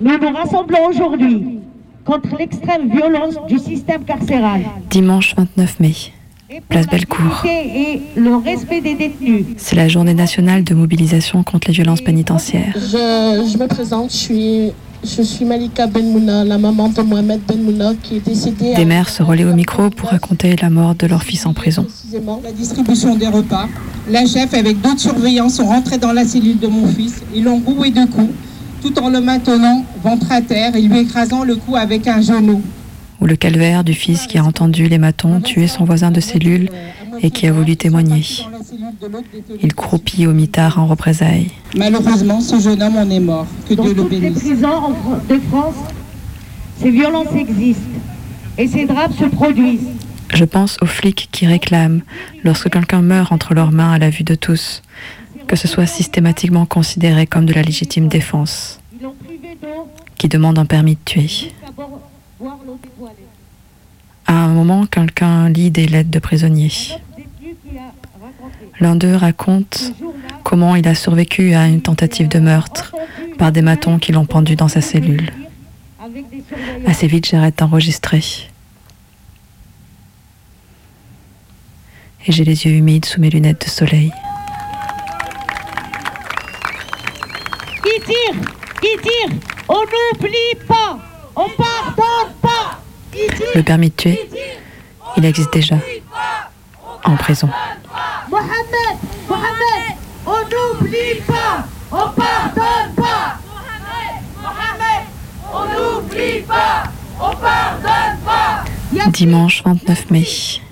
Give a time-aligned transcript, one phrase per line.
[0.00, 1.58] Nous nous rassemblons aujourd'hui
[2.04, 4.62] contre l'extrême violence du système carcéral.
[4.90, 5.94] Dimanche 29 mai,
[6.68, 7.44] place Bellecour.
[7.44, 9.44] Et le respect des détenus.
[9.56, 12.72] C'est la journée nationale de mobilisation contre les violences pénitentiaires.
[12.74, 14.72] Je, je me présente, je suis,
[15.04, 18.74] je suis Malika Benmouna, la maman de Mohamed Benmouna qui est décédée.
[18.74, 21.84] Des mères se relaient au micro pour raconter la mort de leur fils en prison.
[21.84, 22.40] Précisément.
[22.42, 23.68] La distribution des repas.
[24.10, 27.22] La chef avec d'autres surveillants sont rentrés dans la cellule de mon fils.
[27.32, 28.32] Ils l'ont roué de coups,
[28.82, 32.60] tout en le maintenant ventre à terre et lui écrasant le cou avec un genou.
[33.20, 36.68] Ou le calvaire du fils qui a entendu les matons tuer son voisin de cellule
[37.22, 38.24] et qui a voulu témoigner.
[39.62, 41.50] Il croupit au mitard en représailles.
[41.76, 43.46] Malheureusement, ce jeune homme en est mort.
[43.68, 44.40] Que Dans Dieu le toutes les bénisse.
[44.40, 44.94] prisons
[45.28, 45.76] de France,
[46.80, 47.82] ces violences existent
[48.58, 49.86] et ces drames se produisent.
[50.34, 52.00] Je pense aux flics qui réclament,
[52.42, 54.82] lorsque quelqu'un meurt entre leurs mains à la vue de tous,
[55.48, 58.80] que ce soit systématiquement considéré comme de la légitime défense,
[60.16, 61.52] qui demande un permis de tuer.
[64.26, 66.70] À un moment, quelqu'un lit des lettres de prisonniers.
[68.80, 69.92] L'un d'eux raconte
[70.42, 72.94] comment il a survécu à une tentative de meurtre
[73.38, 75.30] par des matons qui l'ont pendu dans sa cellule.
[76.86, 78.22] Assez vite, j'arrête d'enregistrer.
[82.26, 84.12] Et j'ai les yeux humides sous mes lunettes de soleil.
[87.82, 88.40] Qui tire?
[88.80, 89.38] Qui tire?
[89.68, 90.98] On n'oublie pas.
[91.34, 92.78] On pardonne pas.
[93.10, 93.46] Qui tire?
[93.54, 94.28] Le permis de tuer,
[95.16, 95.76] il existe déjà.
[97.04, 97.48] En prison.
[98.30, 98.96] Mohamed
[99.28, 101.64] Mohamed On n'oublie pas.
[101.90, 103.38] On pardonne pas.
[104.40, 105.06] Mohamed
[105.52, 105.64] On
[106.00, 106.84] n'oublie pas.
[107.20, 108.64] On pardonne pas.
[109.10, 110.26] Dimanche 29 mai,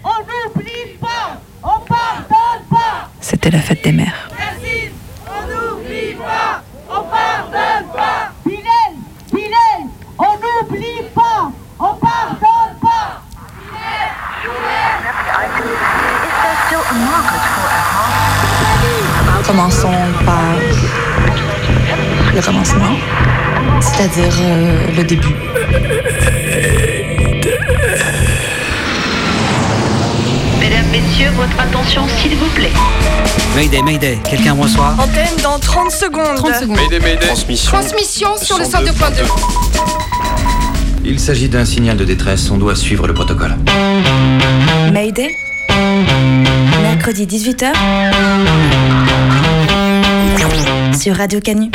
[0.05, 1.41] On n'oublie pas.
[1.62, 3.08] On pardonne pas.
[3.20, 4.30] C'était la fête des mères.
[24.12, 25.34] C'est-à-dire euh, le début.
[30.59, 32.72] Mesdames, Messieurs, votre attention s'il vous plaît.
[33.54, 36.37] Mayday, Mayday, quelqu'un me reçoit Antenne dans 30 secondes.
[36.37, 36.78] 30 secondes.
[37.20, 37.72] Transmission.
[37.72, 39.25] Transmission sur le 102.2.
[41.04, 43.56] Il s'agit d'un signal de détresse, on doit suivre le protocole.
[44.93, 45.37] Mayday.
[46.82, 47.72] Mercredi 18h.
[50.99, 51.70] Sur Radio Canu.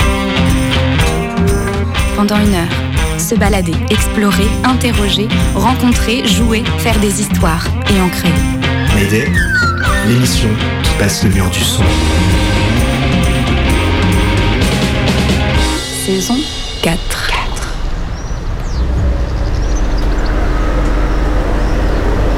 [2.16, 8.31] Pendant une heure, se balader, explorer, interroger, rencontrer, jouer, faire des histoires et en créer.
[8.96, 9.30] Mayday,
[10.08, 10.48] l'émission
[10.81, 11.84] qui passe le mur du son.
[16.06, 16.38] Saison
[16.84, 16.98] 4.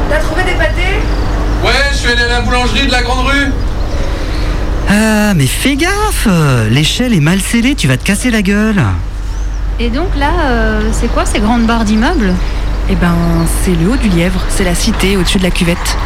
[0.09, 0.97] T'as trouvé des pâtés?
[1.63, 3.51] Ouais, je suis allé à la boulangerie de la Grande Rue.
[4.89, 6.27] Ah, mais fais gaffe
[6.71, 8.83] L'échelle est mal scellée, tu vas te casser la gueule.
[9.79, 12.33] Et donc là, euh, c'est quoi ces grandes barres d'immeubles?
[12.89, 13.13] Eh ben,
[13.63, 15.97] c'est le haut du Lièvre, c'est la cité au-dessus de la cuvette.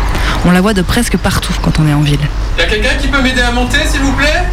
[0.46, 2.20] On la voit de presque partout quand on est en ville.
[2.58, 4.44] Y a quelqu'un qui peut m'aider à monter, s'il vous plaît?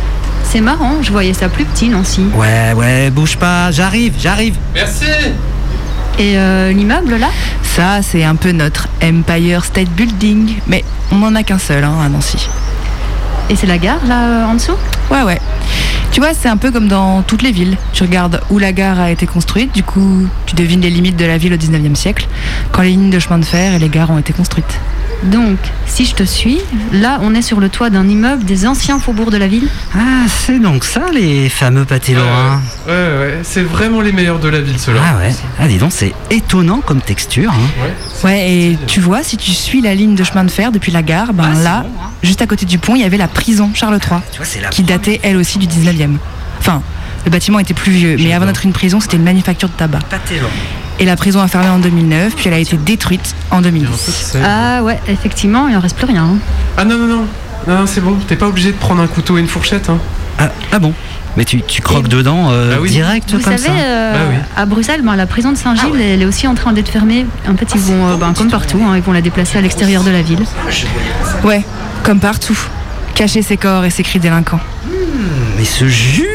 [0.45, 2.27] C'est marrant, je voyais ça plus petit, Nancy.
[2.35, 4.57] Ouais, ouais, bouge pas, j'arrive, j'arrive.
[4.75, 5.07] Merci.
[6.19, 7.29] Et euh, l'immeuble là?
[7.63, 11.95] Ça, c'est un peu notre Empire State Building, mais on n'en a qu'un seul hein,
[12.05, 12.49] à Nancy.
[13.51, 14.77] Et c'est la gare là euh, en dessous?
[15.11, 15.41] Ouais, ouais.
[16.19, 17.77] Tu vois, c'est un peu comme dans toutes les villes.
[17.93, 21.25] Tu regardes où la gare a été construite, du coup, tu devines les limites de
[21.25, 22.27] la ville au 19e siècle,
[22.73, 24.81] quand les lignes de chemin de fer et les gares ont été construites.
[25.25, 26.59] Donc, si je te suis,
[26.93, 29.67] là on est sur le toit d'un immeuble des anciens faubourgs de la ville.
[29.95, 32.61] Ah, c'est donc ça les fameux pâtés lorrains.
[32.87, 35.01] Ouais, ouais, c'est vraiment les meilleurs de la ville, ceux-là.
[35.05, 37.51] Ah ouais, ah dis donc, c'est étonnant comme texture.
[37.53, 37.83] hein.
[37.83, 38.31] Ouais.
[38.31, 41.03] Ouais, et tu vois, si tu suis la ligne de chemin de fer depuis la
[41.03, 42.11] gare, ben Ah, là, bon, hein.
[42.23, 44.61] juste à côté du pont, il y avait la prison Charles III, Tu vois, c'est
[44.61, 46.17] la qui datait elle aussi du 19e.
[46.61, 46.81] Enfin,
[47.25, 49.99] le bâtiment était plus vieux, mais avant d'être une prison, c'était une manufacture de tabac.
[51.01, 53.67] Et la prison a fermé en 2009, puis elle a été détruite en Il y
[53.67, 53.99] a un peu de 2010.
[54.13, 54.43] sel.
[54.45, 56.25] Ah ouais, effectivement, il en reste plus rien.
[56.25, 56.39] hein.
[56.77, 57.25] Ah non, non, non.
[57.69, 58.17] Non, non, c'est bon.
[58.27, 59.89] T'es pas obligé de prendre un couteau et une fourchette.
[59.91, 59.99] Hein.
[60.39, 60.93] Ah, ah bon
[61.37, 62.91] Mais tu, tu croques dedans euh, Bah oui.
[62.91, 64.37] direct Vous comme savez, ça euh, Bah oui.
[64.57, 67.27] à Bruxelles, ben, la prison de Saint-Gilles, elle est aussi en train d'être fermée.
[67.49, 70.03] En fait, ils vont, euh, ben, comme partout, hein, ils vont la déplacer à l'extérieur
[70.03, 70.43] de la ville.
[71.45, 71.65] Ouais,
[72.03, 72.59] comme partout.
[73.15, 74.61] Cacher ses corps et ses cris délinquants.
[75.57, 76.28] Mais ce jus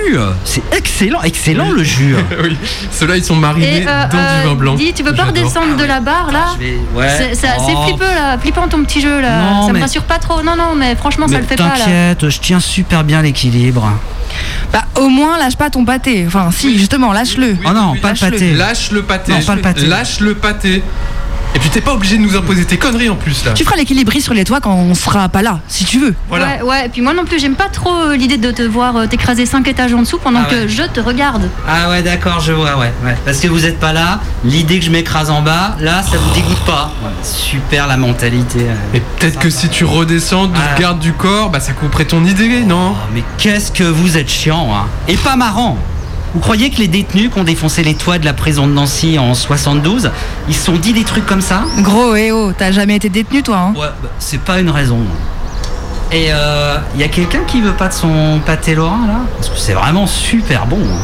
[0.45, 2.57] C'est excellent, excellent le jus oui.
[2.91, 4.75] Ceux-là, ils sont marinés Et euh, dans euh, du vin blanc.
[4.75, 7.31] dis, tu veux pas redescendre de la barre là Je vais- ouais.
[7.33, 7.97] C'est Oh.
[7.99, 9.41] là, flippant ton petit jeu là.
[9.41, 10.41] Non, ça mais- me rassure pas trop.
[10.43, 11.71] Non, non, mais franchement, ça le fait pas là.
[11.85, 13.91] T'inquiète, je tiens super bien l'équilibre.
[14.71, 16.23] Bah, au moins, lâche pas ton pâté.
[16.27, 17.55] Enfin, si, justement, lâche-le.
[17.65, 18.53] Oh non, pas le pâté.
[18.53, 19.31] Lâche le pâté.
[19.31, 19.85] Non, pas le pâté.
[19.85, 20.83] Lâche le pâté.
[21.55, 23.51] Et puis t'es pas obligé de nous imposer tes conneries en plus là.
[23.53, 26.15] Tu feras l'équilibriste sur les toits quand on sera pas là, si tu veux.
[26.29, 26.57] Voilà.
[26.57, 28.95] Ouais, ouais, et puis moi non plus, j'aime pas trop euh, l'idée de te voir
[28.97, 30.61] euh, t'écraser 5 étages en dessous pendant Ah ouais.
[30.63, 31.49] que je te regarde.
[31.67, 33.15] Ah ouais, d'accord, je vois, ouais, ouais.
[33.25, 36.33] Parce que vous êtes pas là, l'idée que je m'écrase en bas, là, ça vous
[36.33, 36.91] dégoûte pas.
[37.03, 38.59] Ouais, super la mentalité.
[38.61, 38.97] euh.
[38.97, 40.79] Et peut-être que si tu redescends du Ah.
[40.79, 42.93] garde du corps, bah ça couperait ton idée, non?
[42.95, 45.77] Oh, mais qu'est-ce que vous êtes chiant, hein Et pas marrant.
[46.33, 49.19] Vous croyez que les détenus qui ont défoncé les toits de la prison de Nancy
[49.19, 50.09] en 72,
[50.47, 53.43] ils se sont dit des trucs comme ça Gros, eh oh, t'as jamais été détenu,
[53.43, 54.97] toi, hein Ouais, bah, c'est pas une raison.
[56.11, 59.19] Et euh, y a quelqu'un qui veut pas de son pâté lorrain là?
[59.35, 60.79] Parce que c'est vraiment super bon.
[60.79, 60.97] hein.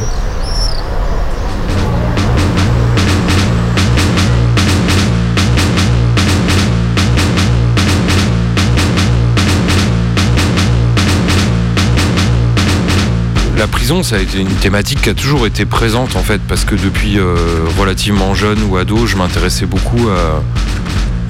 [14.03, 17.17] Ça a été une thématique qui a toujours été présente en fait, parce que depuis
[17.17, 17.35] euh,
[17.79, 20.43] relativement jeune ou ado, je m'intéressais beaucoup à,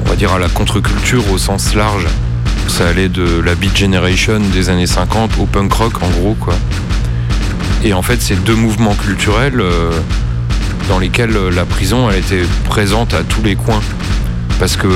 [0.05, 2.05] on va dire, à la contre-culture au sens large.
[2.67, 6.53] Ça allait de la Beat Generation des années 50 au punk rock en gros quoi.
[7.85, 9.91] Et en fait, c'est deux mouvements culturels euh,
[10.89, 13.81] dans lesquels euh, la prison, elle était présente à tous les coins.
[14.59, 14.89] Parce que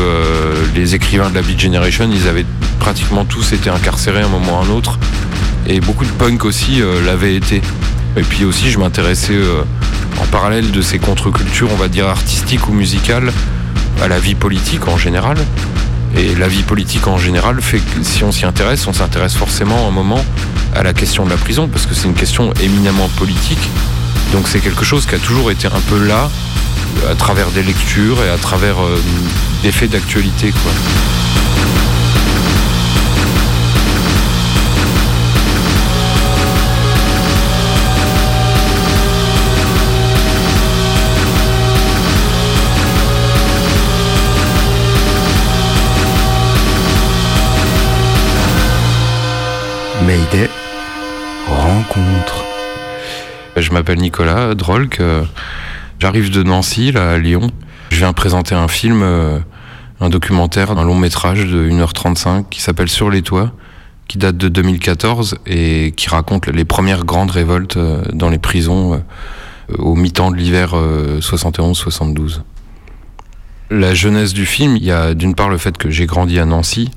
[0.75, 2.45] les écrivains de la Beat Generation, ils avaient
[2.79, 4.99] pratiquement tous été incarcérés à un moment ou à un autre.
[5.67, 7.61] Et beaucoup de punk aussi euh, l'avaient été.
[8.17, 9.63] Et puis aussi, je m'intéressais euh,
[10.21, 13.31] en parallèle de ces contre-cultures, on va dire artistiques ou musicales,
[14.01, 15.37] à la vie politique en général.
[16.15, 19.85] Et la vie politique en général fait que si on s'y intéresse, on s'intéresse forcément
[19.85, 20.23] à un moment
[20.75, 23.69] à la question de la prison, parce que c'est une question éminemment politique.
[24.31, 26.29] Donc c'est quelque chose qui a toujours été un peu là,
[27.09, 29.01] à travers des lectures et à travers euh,
[29.63, 30.51] des faits d'actualité.
[30.51, 30.71] quoi.
[50.13, 50.47] Mayday,
[51.47, 52.45] rencontre.
[53.57, 55.23] Je m'appelle Nicolas Drolk, euh,
[55.97, 57.49] j'arrive de Nancy, là, à Lyon.
[57.89, 59.39] Je viens présenter un film, euh,
[59.99, 63.53] un documentaire, un long métrage de 1h35 qui s'appelle Sur les toits,
[64.07, 69.01] qui date de 2014 et qui raconte les premières grandes révoltes euh, dans les prisons
[69.79, 72.41] au mi-temps de l'hiver euh, 71-72.
[73.71, 76.45] La jeunesse du film, il y a d'une part le fait que j'ai grandi à
[76.45, 76.91] Nancy,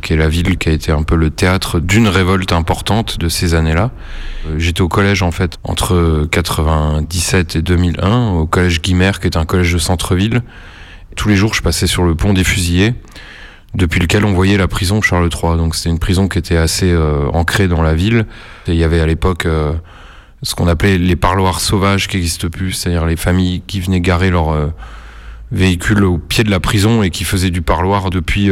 [0.00, 3.28] qui est la ville qui a été un peu le théâtre d'une révolte importante de
[3.28, 3.90] ces années-là.
[4.46, 9.36] Euh, J'étais au collège en fait entre 97 et 2001, au collège Guimère, qui est
[9.36, 10.42] un collège de centre-ville.
[11.16, 12.94] Tous les jours, je passais sur le pont des Fusillés,
[13.74, 15.56] depuis lequel on voyait la prison Charles III.
[15.56, 18.26] Donc c'était une prison qui était assez euh, ancrée dans la ville.
[18.66, 19.72] Il y avait à l'époque euh,
[20.42, 24.30] ce qu'on appelait les parloirs sauvages qui n'existent plus, c'est-à-dire les familles qui venaient garer
[24.30, 24.68] leur euh,
[25.50, 28.50] véhicule au pied de la prison et qui faisaient du parloir depuis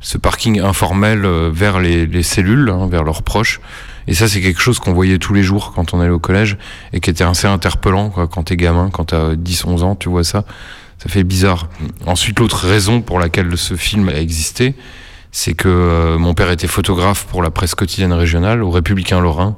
[0.00, 3.60] ce parking informel euh, vers les, les cellules, hein, vers leurs proches.
[4.06, 6.56] Et ça, c'est quelque chose qu'on voyait tous les jours quand on allait au collège
[6.92, 10.24] et qui était assez interpellant quoi, quand t'es gamin, quand t'as 10-11 ans, tu vois
[10.24, 10.44] ça.
[10.98, 11.68] Ça fait bizarre.
[12.06, 14.74] Ensuite, l'autre raison pour laquelle ce film a existé,
[15.30, 19.56] c'est que euh, mon père était photographe pour la presse quotidienne régionale au Républicain Lorrain.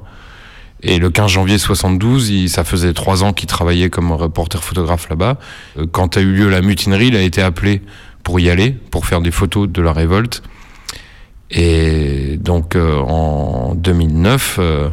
[0.83, 5.09] Et le 15 janvier 72, il, ça faisait trois ans qu'il travaillait comme reporter photographe
[5.09, 5.37] là-bas.
[5.77, 7.81] Euh, Quand a eu lieu la mutinerie, il a été appelé
[8.23, 10.43] pour y aller, pour faire des photos de la révolte.
[11.49, 14.89] Et donc euh, en 2009, euh,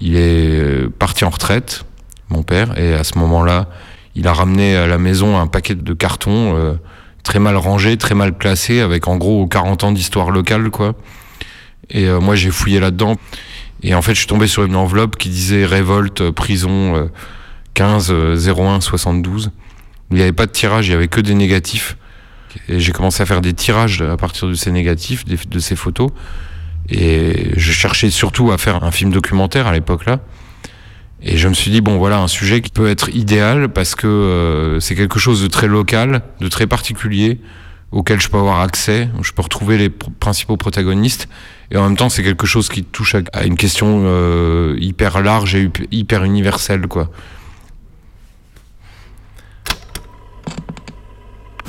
[0.00, 1.84] il est euh, parti en retraite,
[2.28, 3.68] mon père, et à ce moment-là,
[4.14, 6.78] il a ramené à la maison un paquet de cartons
[7.22, 10.94] très mal rangés, très mal classés, avec en gros 40 ans d'histoire locale, quoi.
[11.88, 13.16] Et moi, j'ai fouillé là-dedans.
[13.82, 17.06] Et en fait, je suis tombé sur une enveloppe qui disait révolte, prison euh,
[17.74, 19.50] 15 euh, 01 72.
[20.10, 21.96] Il n'y avait pas de tirage, il y avait que des négatifs.
[22.68, 26.10] Et j'ai commencé à faire des tirages à partir de ces négatifs, de ces photos.
[26.88, 30.20] Et je cherchais surtout à faire un film documentaire à l'époque-là.
[31.22, 34.08] Et je me suis dit, bon voilà, un sujet qui peut être idéal parce que
[34.08, 37.38] euh, c'est quelque chose de très local, de très particulier,
[37.92, 41.28] auquel je peux avoir accès, où je peux retrouver les pr- principaux protagonistes.
[41.70, 45.54] Et en même temps, c'est quelque chose qui touche à, une question euh, hyper large
[45.54, 47.10] et hyp- hyper universelle, quoi.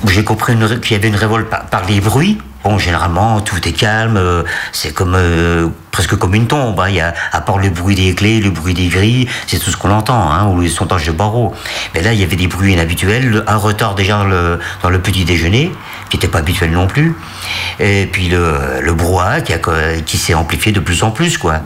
[0.08, 2.38] J'ai compris qu'il y avait une révolte par, les bruits.
[2.62, 4.16] Bon, généralement, tout est calme.
[4.16, 4.42] euh,
[4.72, 6.78] c'est comme euh, presque comme une tombe.
[6.80, 6.88] hein.
[6.88, 9.76] Il y à part le bruit des clés, le bruit des grilles, c'est tout ce
[9.76, 11.54] qu'on entend, hein, ou les sondages de barreaux.
[11.94, 13.44] Mais là, il y avait des bruits inhabituels.
[13.46, 15.72] Un retard déjà dans le, dans le petit déjeuner,
[16.10, 17.14] qui n'était pas habituel non plus.
[17.80, 19.52] Et puis le, le brouhaha qui,
[20.06, 21.60] qui s'est amplifié de plus en plus, quoi.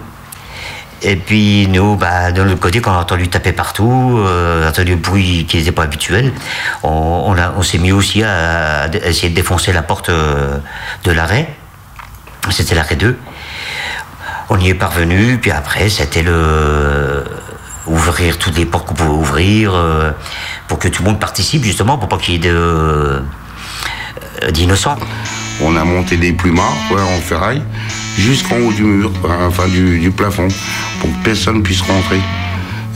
[1.02, 4.92] Et puis nous, bah, de l'autre côté, quand on a entendu taper partout, euh, entendu
[4.92, 6.32] le bruit qui n'était pas habituel,
[6.82, 10.58] on, on, s'est mis aussi à, essayer de défoncer la porte euh,
[11.04, 11.54] de l'arrêt.
[12.50, 13.16] C'était l'arrêt 2.
[14.50, 17.24] On y est parvenu, puis après, c'était le
[17.88, 20.12] ouvrir toutes les portes qu'on pouvait ouvrir euh,
[20.68, 23.20] pour que tout le monde participe justement, pour pas qu'il y ait de euh,
[24.50, 24.96] d'innocents.
[25.60, 27.62] On a monté des plumards quoi, en ferraille
[28.18, 30.48] jusqu'en haut du mur, quoi, enfin du, du plafond,
[31.00, 32.20] pour que personne puisse rentrer.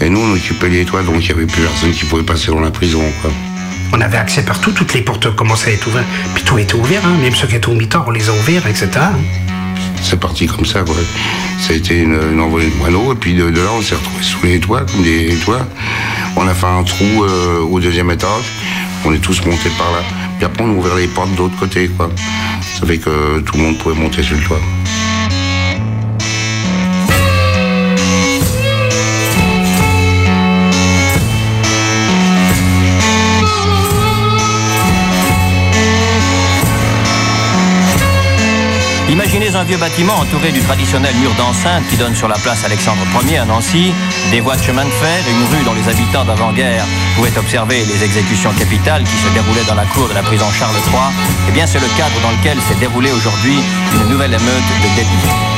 [0.00, 2.50] Et nous, on occupait les toits, donc il n'y avait plus personne qui pouvait passer
[2.50, 3.02] dans la prison.
[3.20, 3.30] Quoi.
[3.92, 6.06] On avait accès partout, toutes les portes commençaient à être ouvertes.
[6.34, 7.16] Puis tout était ouvert, hein.
[7.20, 8.88] même ceux qui étaient au mi-temps, on les a ouverts, etc.
[8.96, 9.12] hein.
[10.02, 10.80] C'est parti comme ça.
[10.80, 10.96] Quoi.
[11.60, 13.94] Ça a été une, une envolée de moineaux, et puis de, de là, on s'est
[13.94, 15.66] retrouvés sous les toits, comme des toits.
[16.36, 18.44] On a fait un trou euh, au deuxième étage,
[19.04, 20.02] on est tous montés par là.
[20.42, 21.86] Puis après, on les portes de l'autre côté.
[21.86, 22.10] Quoi.
[22.74, 24.60] Ça fait que tout le monde pouvait monter sur le toit.
[39.52, 43.02] Imaginez un vieux bâtiment entouré du traditionnel mur d'enceinte qui donne sur la place Alexandre
[43.26, 43.92] Ier à Nancy,
[44.30, 48.02] des voies de chemin de fer une rue dont les habitants d'avant-guerre pouvaient observer les
[48.02, 51.02] exécutions capitales qui se déroulaient dans la cour de la prison Charles III.
[51.48, 53.58] Eh bien, c'est le cadre dans lequel s'est déroulée aujourd'hui
[53.94, 55.52] une nouvelle émeute de détenus.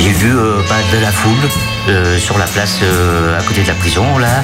[0.00, 1.48] J'ai vu euh, de la foule
[1.88, 4.42] euh, sur la place euh, à côté de la prison, là,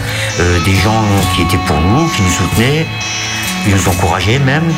[0.66, 1.02] des gens
[1.34, 2.86] qui étaient pour nous, qui nous soutenaient,
[3.66, 4.73] qui nous encourageaient même.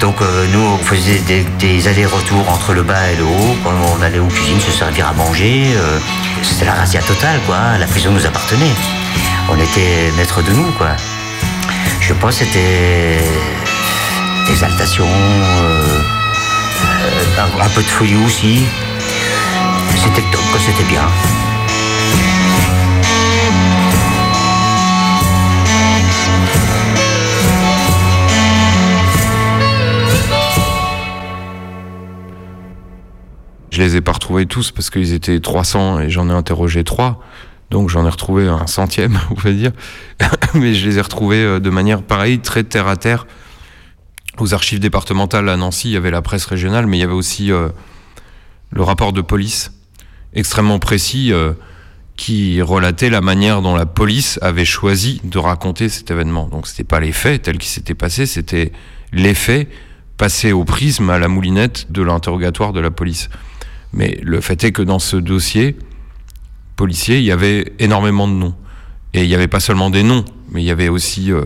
[0.00, 1.20] Donc euh, nous, on faisait
[1.58, 3.56] des, allers-retours entre le bas et le haut,
[3.98, 5.64] on allait aux cuisines se servir à manger.
[5.76, 5.98] euh,
[6.42, 7.76] C'était la razzia totale, quoi.
[7.78, 8.74] La prison nous appartenait.
[9.50, 10.90] On était maîtres de nous, quoi.
[12.00, 13.18] Je pense que c'était
[14.48, 15.98] exaltation, euh,
[17.60, 18.64] un, peu de folie aussi.
[19.96, 21.02] C'était top, c'était bien.
[33.74, 37.20] Je les ai pas retrouvés tous parce qu'ils étaient 300 et j'en ai interrogé trois.
[37.70, 39.72] Donc j'en ai retrouvé un centième, on va dire.
[40.54, 43.26] Mais je les ai retrouvés euh, de manière pareille, très terre à terre.
[44.38, 47.12] Aux archives départementales à Nancy, il y avait la presse régionale, mais il y avait
[47.12, 47.68] aussi euh,
[48.70, 49.72] le rapport de police
[50.34, 51.54] extrêmement précis euh,
[52.16, 56.46] qui relatait la manière dont la police avait choisi de raconter cet événement.
[56.46, 58.70] Donc c'était pas les faits tels qu'ils s'étaient passés, c'était
[59.12, 59.68] les faits
[60.16, 63.30] passés au prisme à la moulinette de l'interrogatoire de la police.
[63.94, 65.76] Mais le fait est que dans ce dossier
[66.76, 68.54] policier, il y avait énormément de noms.
[69.14, 71.44] Et il n'y avait pas seulement des noms, mais il y avait aussi euh,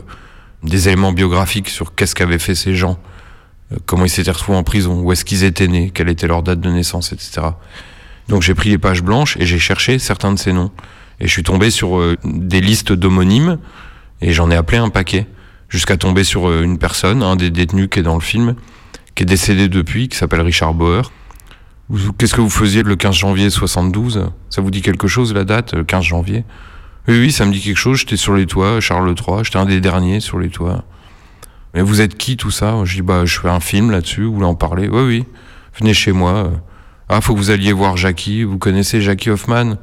[0.63, 2.99] des éléments biographiques sur qu'est-ce qu'avaient fait ces gens,
[3.73, 6.43] euh, comment ils s'étaient retrouvés en prison, où est-ce qu'ils étaient nés, quelle était leur
[6.43, 7.49] date de naissance, etc.
[8.29, 10.71] Donc j'ai pris les pages blanches et j'ai cherché certains de ces noms.
[11.21, 13.59] Et je suis tombé sur euh, des listes d'homonymes
[14.23, 15.27] et j'en ai appelé un paquet
[15.69, 18.55] jusqu'à tomber sur une personne, un des détenus qui est dans le film,
[19.15, 21.13] qui est décédé depuis, qui s'appelle Richard Bauer.
[22.19, 25.75] Qu'est-ce que vous faisiez le 15 janvier 72 Ça vous dit quelque chose la date,
[25.75, 26.45] le 15 janvier?
[27.07, 27.99] Oui, oui, ça me dit quelque chose.
[28.01, 30.85] J'étais sur les toits, Charles III, j'étais un des derniers sur les toits.
[31.75, 32.85] Mais vous êtes qui tout ça?
[32.85, 34.89] Je dis bah je fais un film là-dessus, vous voulez en parler?
[34.89, 35.25] Oui, oui.
[35.79, 36.51] Venez chez moi.
[37.09, 38.43] Ah, faut que vous alliez voir Jackie.
[38.43, 39.77] Vous connaissez Jackie Hoffman?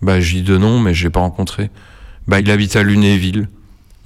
[0.00, 1.70] Bah je dis de nom, mais je l'ai pas rencontré.
[2.26, 3.48] Bah il habite à Lunéville.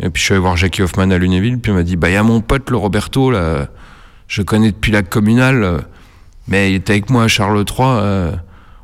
[0.00, 2.10] Et puis je suis allé voir Jackie Hoffman à Lunéville, puis il m'a dit bah
[2.10, 3.68] il y a mon pote le Roberto là,
[4.28, 5.78] je connais depuis la communale, euh,
[6.48, 7.76] mais il était avec moi à Charles III.
[7.80, 8.32] euh,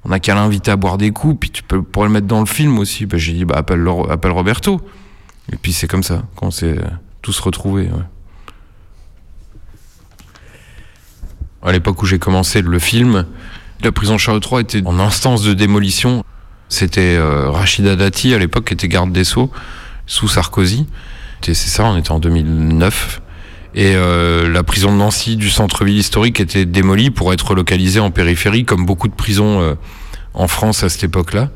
[0.04, 2.40] on a qu'à l'inviter à boire des coups, puis tu peux pourrais le mettre dans
[2.40, 3.07] le film aussi.
[3.07, 4.81] Bah, j'ai dit bah appelle, le- appelle Roberto.
[5.52, 6.83] Et puis c'est comme ça qu'on s'est euh,
[7.23, 7.85] tous retrouvés.
[7.85, 8.02] ouais.
[11.64, 13.26] À l'époque où j'ai commencé le film,
[13.83, 16.25] la prison Charles III était en instance de démolition.
[16.69, 19.50] C'était euh, Rachida Dati à l'époque qui était garde des Sceaux
[20.07, 20.87] sous Sarkozy.
[21.42, 23.21] C'est ça, on était en 2009.
[23.74, 28.10] Et euh, la prison de Nancy du centre-ville historique était démolie pour être relocalisée en
[28.10, 29.74] périphérie, comme beaucoup de prisons euh,
[30.34, 31.50] en France à cette époque-là.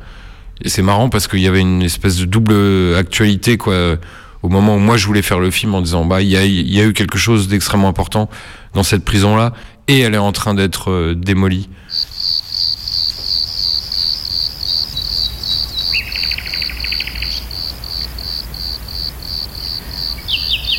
[0.61, 3.97] Et c'est marrant parce qu'il y avait une espèce de double actualité, quoi.
[4.43, 6.85] Au moment où moi je voulais faire le film en disant, bah, il y a,
[6.85, 8.29] eu quelque chose d'extrêmement important
[8.73, 9.53] dans cette prison-là,
[9.87, 11.69] et elle est en train d'être euh, démolie.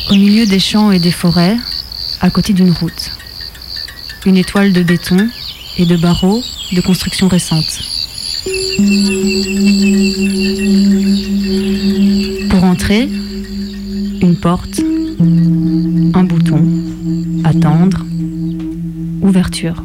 [0.07, 1.57] Au milieu des champs et des forêts,
[2.21, 3.11] à côté d'une route.
[4.25, 5.29] Une étoile de béton
[5.77, 6.41] et de barreaux
[6.71, 7.81] de construction récente.
[12.49, 13.09] Pour entrer,
[14.21, 14.79] une porte,
[16.13, 16.65] un bouton,
[17.43, 18.05] attendre,
[19.21, 19.83] ouverture.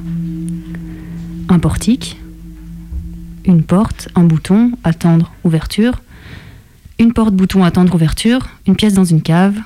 [1.48, 2.16] un portique,
[3.44, 6.00] une porte, un bouton, attendre, ouverture,
[6.98, 9.58] une porte, bouton, attendre, ouverture, une pièce dans une cave,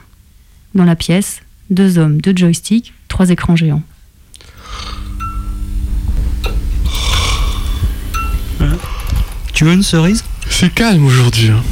[0.79, 3.83] dans la pièce, deux hommes, deux joysticks, trois écrans géants.
[9.53, 10.25] Tu veux une cerise?
[10.49, 11.51] C'est calme aujourd'hui.
[11.51, 11.63] hein.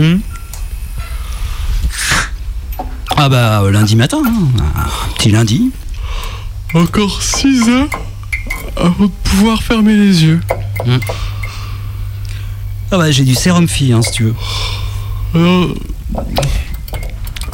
[0.00, 0.18] Hmm?
[3.18, 4.48] Ah bah euh, lundi matin, hein.
[4.76, 5.70] un petit lundi.
[6.74, 7.88] Encore 6 heures
[8.76, 10.40] avant de pouvoir fermer les yeux.
[10.86, 10.98] Hmm.
[12.90, 14.34] Ah bah j'ai du sérum fille hein, si tu veux.
[15.34, 15.74] Euh,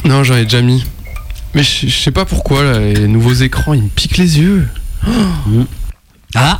[0.05, 0.83] Non, j'en ai déjà mis.
[1.55, 4.67] Mais je sais pas pourquoi, là, les nouveaux écrans, ils me piquent les yeux.
[6.35, 6.59] Ah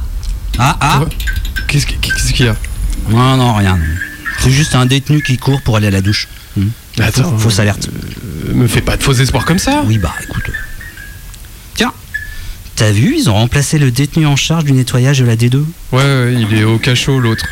[0.59, 1.05] Ah ah
[1.67, 2.55] Qu'est-ce qui- qu'est-ce qu'il y a
[3.09, 3.79] Non non rien.
[4.39, 6.27] C'est juste un détenu qui court pour aller à la douche.
[6.55, 6.67] Hmm.
[6.99, 7.89] Attends, Fausse- Fausse alerte.
[8.49, 9.81] Euh, me fais pas de faux espoirs comme ça.
[9.87, 10.51] Oui bah écoute.
[11.73, 11.91] Tiens,
[12.75, 15.63] t'as vu, ils ont remplacé le détenu en charge du nettoyage de la D2.
[15.91, 17.45] Ouais, ouais, il est au cachot, l'autre.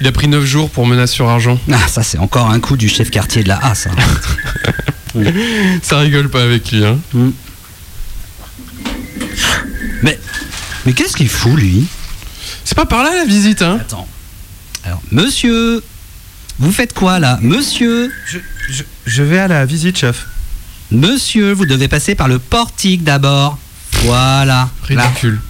[0.00, 1.58] Il a pris 9 jours pour menace sur argent.
[1.72, 3.90] Ah ça c'est encore un coup du chef quartier de la A ça.
[5.82, 6.98] Ça rigole pas avec lui, hein.
[10.02, 10.18] Mais,
[10.84, 11.86] mais qu'est-ce qu'il fout lui?
[12.64, 14.08] C'est pas par là la visite, hein Attends.
[14.84, 15.82] Alors, monsieur,
[16.58, 17.38] vous faites quoi là?
[17.42, 18.12] Monsieur
[19.06, 20.26] Je vais à la visite, chef.
[20.90, 23.58] Monsieur, vous devez passer par le portique d'abord.
[24.04, 24.70] Voilà.
[24.88, 25.04] Là.
[25.06, 25.40] Ridicule.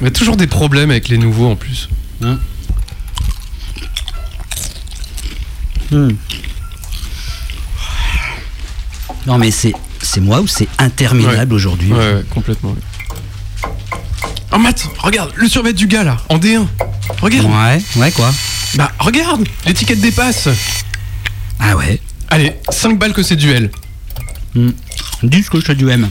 [0.00, 1.88] Il y a toujours des problèmes avec les nouveaux en plus.
[2.22, 2.38] Hein
[5.90, 6.12] Hmm.
[9.26, 12.74] Non mais c'est c'est moi ou c'est interminable aujourd'hui Ouais, ouais, complètement.
[14.52, 16.66] Oh Matt, regarde, le survêt du gars là, en D1.
[17.20, 17.46] Regarde.
[17.46, 18.30] Ouais, ouais quoi
[18.74, 20.48] Bah regarde, l'étiquette dépasse.
[21.58, 23.70] Ah ouais Allez, 5 balles que c'est duel.
[24.54, 24.70] Hmm.
[25.22, 26.08] Dis ce que je te du M.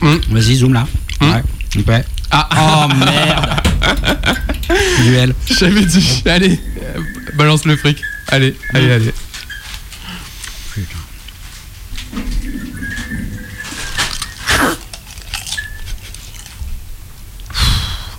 [0.00, 0.16] Hmm.
[0.30, 0.86] Vas-y, zoom là.
[1.20, 1.42] Ouais.
[1.86, 2.04] Ouais.
[2.30, 2.48] Ah.
[2.88, 3.50] Oh merde
[5.04, 5.34] Duel.
[5.46, 6.58] J'avais dit, allez,
[7.34, 7.98] balance le fric.
[8.28, 9.14] Allez, allez, allez.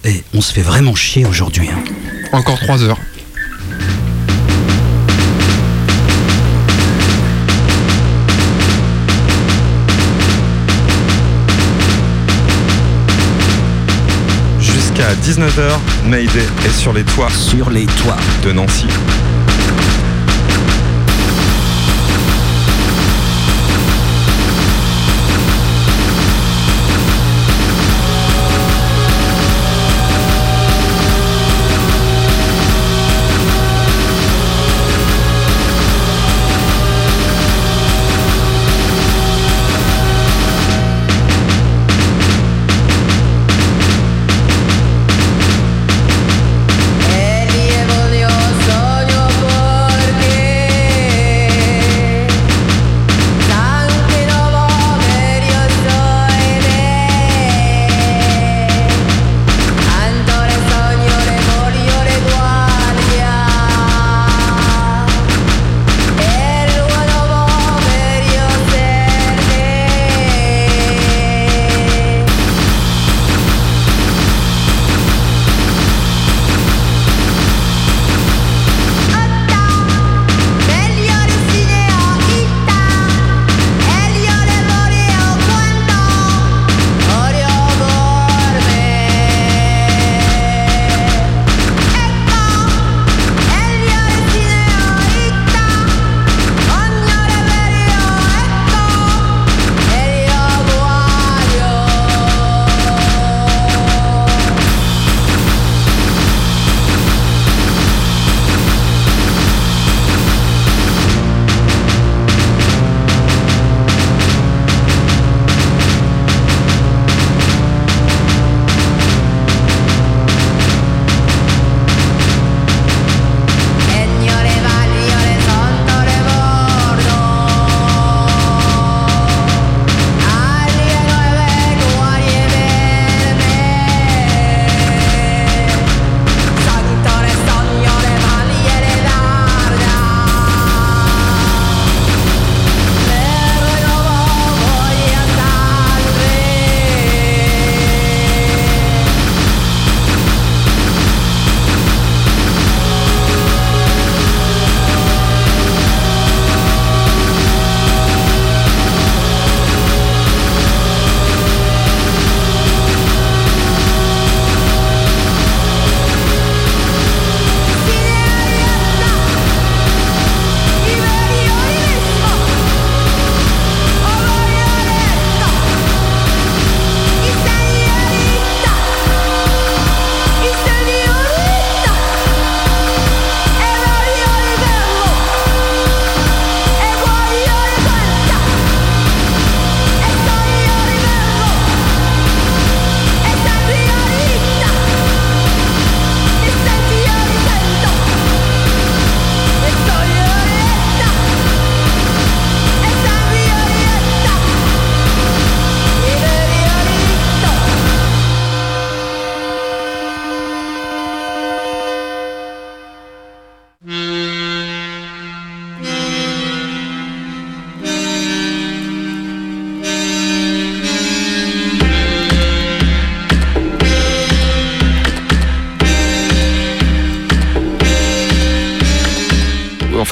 [0.05, 1.69] Et on se fait vraiment chier aujourd'hui.
[1.69, 1.83] hein.
[2.33, 2.99] Encore 3 heures.
[14.59, 17.29] Jusqu'à 19h, Mayday est sur les toits.
[17.29, 18.17] Sur les toits.
[18.43, 18.85] De Nancy.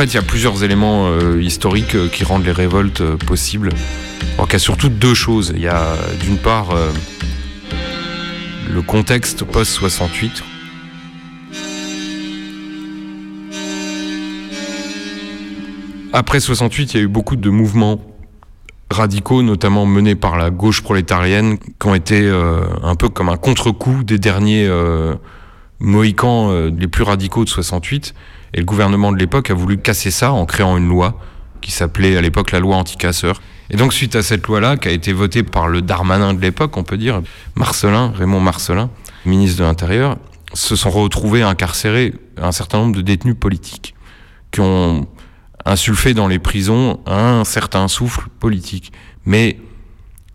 [0.01, 3.69] Fait, il y a plusieurs éléments euh, historiques euh, qui rendent les révoltes euh, possibles.
[4.33, 5.53] Alors qu'il y a surtout deux choses.
[5.55, 6.69] Il y a d'une part
[8.69, 10.41] le contexte post-68.
[16.13, 17.99] Après 68, il y a eu beaucoup de mouvements
[18.89, 22.29] radicaux, notamment menés par la gauche prolétarienne, qui ont été
[22.83, 24.69] un peu comme un contre-coup des derniers
[25.79, 28.13] Mohicans les plus radicaux de 68.
[28.53, 31.19] Et le gouvernement de l'époque a voulu casser ça en créant une loi
[31.61, 33.41] qui s'appelait à l'époque la loi anti-casseurs.
[33.69, 36.75] Et donc suite à cette loi-là, qui a été votée par le Darmanin de l'époque,
[36.75, 37.21] on peut dire,
[37.55, 38.89] Marcelin, Raymond Marcelin,
[39.25, 40.17] ministre de l'Intérieur,
[40.53, 43.95] se sont retrouvés incarcérés un certain nombre de détenus politiques
[44.51, 45.07] qui ont
[45.63, 48.91] insulfé dans les prisons un certain souffle politique.
[49.25, 49.57] Mais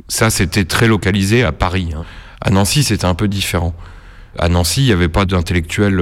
[0.08, 1.90] ça, c'était très localisé à Paris.
[1.94, 2.04] hein.
[2.40, 3.74] À Nancy, c'était un peu différent.
[4.38, 6.00] À Nancy, il n'y avait pas d'intellectuels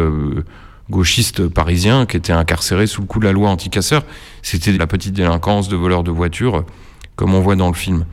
[0.90, 4.05] gauchistes parisiens qui étaient incarcérés sous le coup de la loi anti-casseurs.
[4.42, 6.66] C'était la petite délinquance de voleurs de voitures, euh,
[7.16, 8.05] comme on voit dans le film.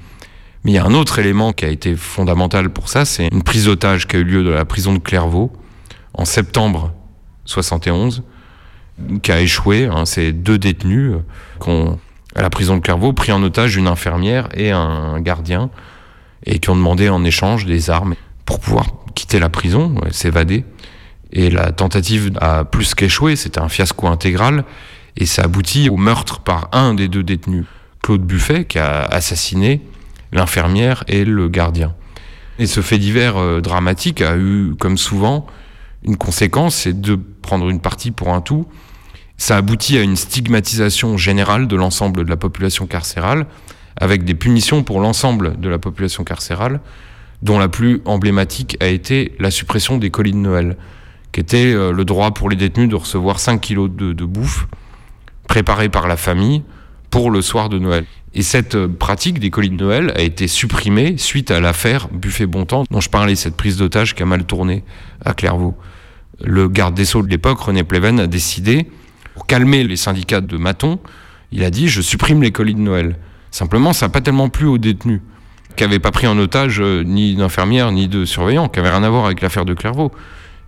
[0.64, 3.44] Mais il y a un autre élément qui a été fondamental pour ça, c'est une
[3.44, 5.52] prise d'otage qui a eu lieu de la prison de Clairvaux
[6.14, 6.94] en septembre
[7.46, 8.24] 71
[9.24, 9.86] qui a échoué.
[9.86, 10.06] hein.
[10.06, 11.14] C'est deux détenus
[11.68, 11.96] euh,
[12.36, 15.70] à la prison de Clairvaux, pris en otage une infirmière et un gardien,
[16.46, 20.64] et qui ont demandé en échange des armes pour pouvoir quitter la prison, euh, s'évader.
[21.32, 24.65] Et la tentative a plus qu'échoué, c'était un fiasco intégral,
[25.17, 27.65] et ça aboutit au meurtre par un des deux détenus,
[28.02, 29.82] Claude Buffet, qui a assassiné
[30.34, 31.94] l'infirmière et le gardien.
[32.60, 35.48] Et ce fait divers euh, dramatique a eu, comme souvent,
[36.04, 38.67] une conséquence, c'est de prendre une partie pour un tout.
[39.38, 43.46] Ça aboutit à une stigmatisation générale de l'ensemble de la population carcérale,
[43.98, 46.80] avec des punitions pour l'ensemble de la population carcérale,
[47.41, 50.78] dont la plus emblématique a été la suppression des colis de Noël,
[51.32, 54.67] qui était euh, le droit pour les détenus de recevoir 5 kilos de, bouffe
[55.48, 56.63] préparée par la famille
[57.10, 58.06] pour le soir de Noël.
[58.34, 62.46] Et cette euh, pratique des colis de Noël a été supprimée suite à l'affaire Buffet
[62.46, 64.84] Bontemps, dont je parlais, cette prise d'otage qui a mal tourné
[65.26, 65.76] à Clairvaux.
[66.44, 68.88] Le garde des Sceaux de l'époque, René Pleven, a décidé,
[69.34, 71.00] pour calmer les syndicats de Maton,
[71.52, 73.17] il a dit je supprime les colis de Noël.
[73.52, 75.20] Simplement, ça n'a pas tellement plu aux détenus,
[75.76, 79.04] qui n'avaient pas pris en otage euh, ni d'infirmières ni de surveillants, qui n'avaient rien
[79.04, 80.12] à voir avec l'affaire de Clairvaux.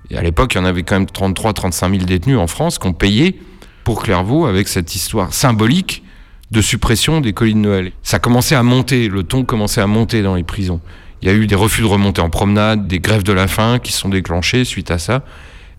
[0.09, 2.87] Et à l'époque, il y en avait quand même 33-35 000 détenus en France qui
[2.87, 3.39] ont payé
[3.83, 6.03] pour Clairvaux avec cette histoire symbolique
[6.51, 7.91] de suppression des colis de Noël.
[8.03, 10.81] Ça commençait à monter, le ton commençait à monter dans les prisons.
[11.21, 13.79] Il y a eu des refus de remonter en promenade, des grèves de la faim
[13.81, 15.23] qui sont déclenchées suite à ça.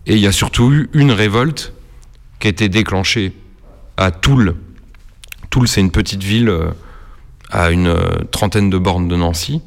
[0.05, 1.73] Et il y a surtout eu une révolte
[2.39, 3.31] qui a été déclenchée
[3.95, 4.55] à Toul.
[5.49, 6.71] Toul, c'est une petite ville euh,
[7.51, 9.61] à une euh, trentaine de bornes de Nancy,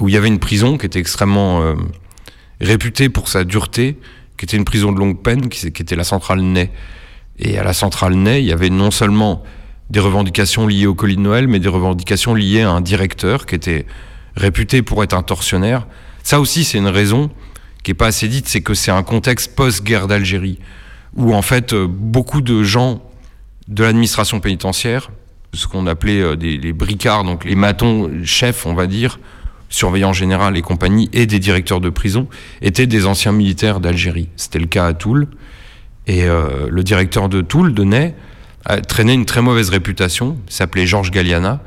[0.00, 1.74] où il y avait une prison qui était extrêmement euh,
[2.64, 3.98] réputée pour sa dureté,
[4.36, 6.70] qui était une prison de longue peine, qui, était la centrale Ney.
[7.38, 9.42] Et à la centrale Ney, il y avait non seulement
[9.90, 13.54] des revendications liées au colis de Noël, mais des revendications liées à un directeur qui
[13.54, 13.86] était
[14.36, 15.86] réputé pour être un tortionnaire.
[16.22, 17.30] Ça aussi, c'est une raison
[17.82, 20.58] qui n'est pas assez dite, c'est que c'est un contexte post-guerre d'Algérie,
[21.14, 23.02] où en fait, euh, beaucoup de gens
[23.68, 25.10] de l'administration pénitentiaire,
[25.52, 29.18] ce qu'on appelait euh, des, les bricards, donc les matons chefs, on va dire,
[29.74, 32.28] surveillants général et compagnie, et des directeurs de prison,
[32.62, 34.28] étaient des anciens militaires d'Algérie.
[34.36, 35.28] C'était le cas à Toul.
[36.06, 38.14] Et euh, le directeur de Toul, de Ney,
[38.64, 41.60] a traîné une très mauvaise réputation, s'appelait Georges Galliana.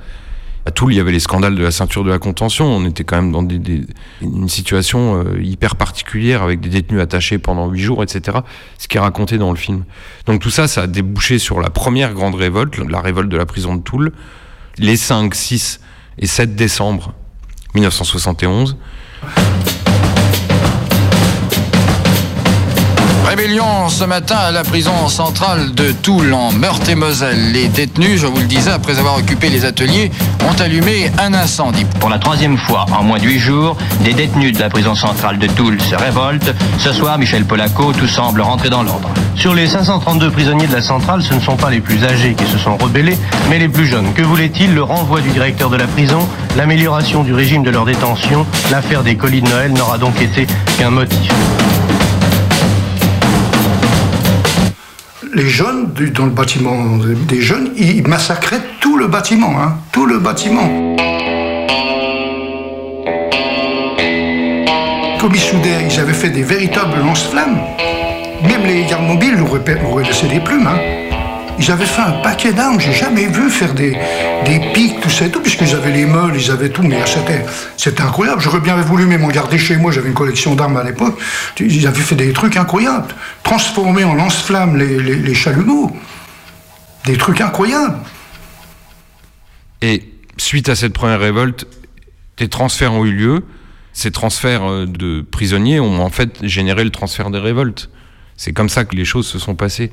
[0.66, 2.66] À Toul, il y avait les scandales de la ceinture de la contention.
[2.66, 3.48] On était quand même dans
[4.22, 8.40] une situation euh, hyper particulière avec des détenus attachés pendant huit jours, etc.
[8.78, 9.86] Ce qui est raconté dans le film.
[10.26, 13.46] Donc tout ça, ça a débouché sur la première grande révolte, la révolte de la
[13.46, 14.12] prison de Toul,
[14.78, 15.80] les 5, 6
[16.20, 17.14] et 7 décembre
[17.82, 18.76] 1971.
[23.38, 27.52] Rébellion ce matin à la prison centrale de Toul en Meurthe-et-Moselle.
[27.52, 30.12] Les détenus, je vous le disais, après avoir occupé les ateliers,
[30.50, 31.86] ont allumé un incendie.
[32.00, 35.38] Pour la troisième fois en moins de huit jours, des détenus de la prison centrale
[35.38, 36.52] de Toul se révoltent.
[36.80, 39.10] Ce soir, Michel Polaco, tout semble rentrer dans l'ordre.
[39.36, 42.46] Sur les 532 prisonniers de la centrale, ce ne sont pas les plus âgés qui
[42.48, 43.18] se sont rebellés,
[43.52, 44.14] mais les plus jeunes.
[44.16, 48.48] Que voulait-il Le renvoi du directeur de la prison, l'amélioration du régime de leur détention,
[48.72, 50.48] l'affaire des colis de Noël n'aura donc été
[50.80, 51.32] qu'un motif.
[55.38, 56.98] Les jeunes dans le bâtiment
[57.28, 60.96] des jeunes, ils massacraient tout le bâtiment, hein, tout le bâtiment.
[65.20, 67.60] Comme ils soudaient, ils avaient fait des véritables lance-flammes.
[68.42, 70.66] Même les gardes mobiles auraient laissé des plumes.
[70.66, 71.07] Hein.
[71.60, 73.98] Ils avaient fait un paquet d'armes, j'ai jamais vu faire des,
[74.74, 77.46] pics, tout ça et tout, puisqu'ils avaient les meules, ils avaient tout, mais c'était,
[77.78, 78.42] c'était incroyable.
[78.42, 81.20] J'aurais bien voulu même en garder chez moi, j'avais une collection d'armes à l'époque.
[81.60, 83.14] Ils avaient fait des trucs incroyables.
[83.44, 85.92] Transformer en lance-flammes les, les, les chalumeaux.
[87.06, 87.98] des trucs incroyables.
[89.82, 90.04] Et
[90.38, 91.66] suite à cette première révolte,
[92.38, 93.44] des transferts ont eu lieu.
[93.94, 97.90] Ces transferts euh, de prisonniers ont en fait généré le transfert des révoltes.
[98.36, 99.92] C'est comme ça que les choses se sont passées.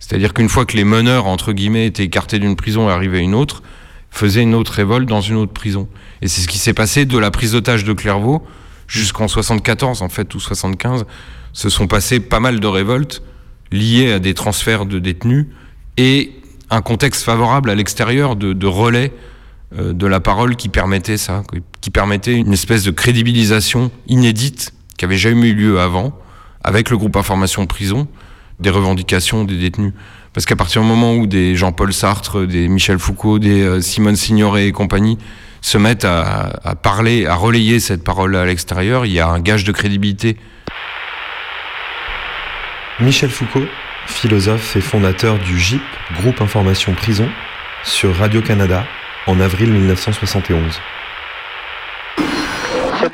[0.00, 3.22] C'est-à-dire qu'une fois que les meneurs, entre guillemets, étaient écartés d'une prison et arrivaient à
[3.22, 3.62] une autre,
[4.10, 5.88] faisaient une autre révolte dans une autre prison.
[6.22, 8.46] Et c'est ce qui s'est passé de la prise d'otage de Clairvaux
[8.86, 11.06] jusqu'en 74, en fait, ou 75.
[11.52, 13.22] Se sont passées pas mal de révoltes
[13.72, 15.46] liées à des transferts de détenus
[15.96, 16.32] et
[16.70, 19.12] un contexte favorable à l'extérieur de, relais
[19.78, 21.42] euh, de la parole qui permettait ça,
[21.80, 26.18] qui permettait une espèce de crédibilisation inédite qui avait jamais eu lieu avant,
[26.64, 28.08] avec le groupe Information Prison,
[28.60, 29.92] des revendications des détenus.
[30.32, 34.16] Parce qu'à partir du moment où des Jean-Paul Sartre, des Michel Foucault, des euh, Simone
[34.16, 35.18] Signoret et compagnie
[35.62, 39.64] se mettent à, parler, à relayer cette parole à l'extérieur, il y a un gage
[39.64, 40.36] de crédibilité.
[43.00, 43.66] Michel Foucault,
[44.06, 45.82] philosophe et fondateur du GIP,
[46.20, 47.28] Groupe Information Prison,
[47.82, 48.84] sur Radio-Canada,
[49.26, 50.80] en avril 1971.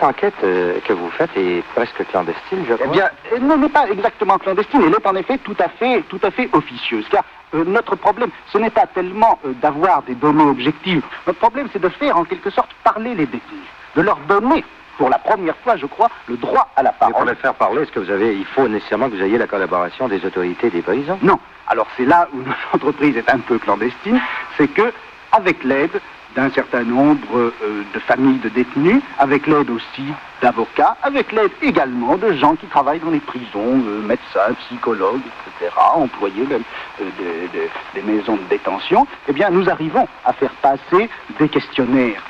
[0.03, 2.87] Cette enquête euh, que vous faites est presque clandestine, je crois.
[2.89, 6.19] Eh bien, elle n'est pas exactement clandestine, elle est en effet tout à fait, tout
[6.25, 7.07] à fait officieuse.
[7.09, 7.23] Car
[7.55, 11.05] euh, notre problème, ce n'est pas tellement euh, d'avoir des données objectives.
[11.25, 13.61] Notre problème, c'est de faire en quelque sorte parler les détenus,
[13.95, 14.65] de leur donner,
[14.99, 17.15] pour la première fois, je crois, le droit à la Et parole.
[17.15, 19.47] pour le faire parler, est-ce que vous avez, il faut nécessairement que vous ayez la
[19.47, 21.39] collaboration des autorités des prisons Non.
[21.69, 24.21] Alors c'est là où notre entreprise est un peu clandestine,
[24.57, 24.93] c'est que,
[25.31, 26.01] avec l'aide
[26.35, 30.05] d'un certain nombre euh, de familles de détenus, avec l'aide aussi
[30.41, 35.21] d'avocats, avec l'aide également de gens qui travaillent dans les prisons, euh, médecins, psychologues,
[35.61, 36.63] etc., employés même
[37.01, 37.47] euh,
[37.95, 42.23] des, maisons de détention, eh bien nous arrivons à faire passer des questionnaires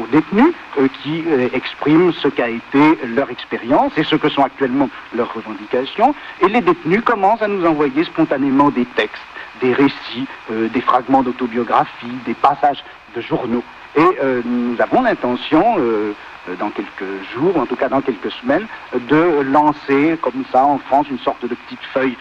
[0.00, 0.54] aux détenus
[1.02, 6.14] qui expriment ce qu'a été leur expérience et ce que sont actuellement leurs revendications.
[6.40, 9.20] Et les détenus commencent à nous envoyer spontanément des textes,
[9.60, 12.82] des récits, des fragments d'autobiographie, des passages
[13.14, 13.62] de journaux.
[13.96, 16.14] Et euh, nous avons l'intention, euh,
[16.48, 20.64] euh, dans quelques jours, ou en tout cas dans quelques semaines, de lancer comme ça
[20.64, 22.16] en France une sorte de petite feuille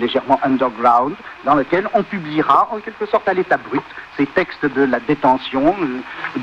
[0.00, 3.82] légèrement underground, dans laquelle on publiera en quelque sorte à l'état brut
[4.16, 5.76] ces textes de la détention,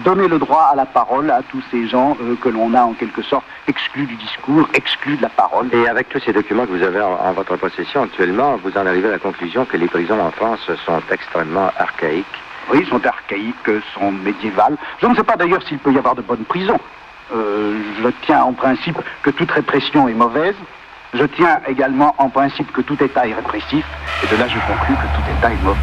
[0.06, 3.23] donner le droit à la parole à tous ces gens que l'on a en quelque
[3.23, 5.69] sorte exclus du discours, exclus de la parole.
[5.73, 9.08] Et avec tous ces documents que vous avez en votre possession actuellement, vous en arrivez
[9.08, 12.27] à la conclusion que les prisons en France sont extrêmement archaïques.
[12.69, 14.78] Oui, sont archaïques, sont médiévales.
[15.02, 16.80] Je ne sais pas d'ailleurs s'il peut y avoir de bonnes prisons.
[17.34, 20.56] Euh, je tiens en principe que toute répression est mauvaise.
[21.13, 23.86] Je tiens également en principe que tout État est répressif.
[24.24, 25.80] Et de là, je conclus que tout État est mauvais.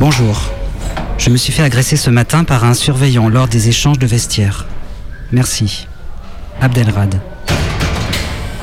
[0.00, 0.50] Bonjour.
[1.18, 4.64] Je me suis fait agresser ce matin par un surveillant lors des échanges de vestiaires.
[5.30, 5.86] Merci.
[6.62, 7.20] Abdelrad.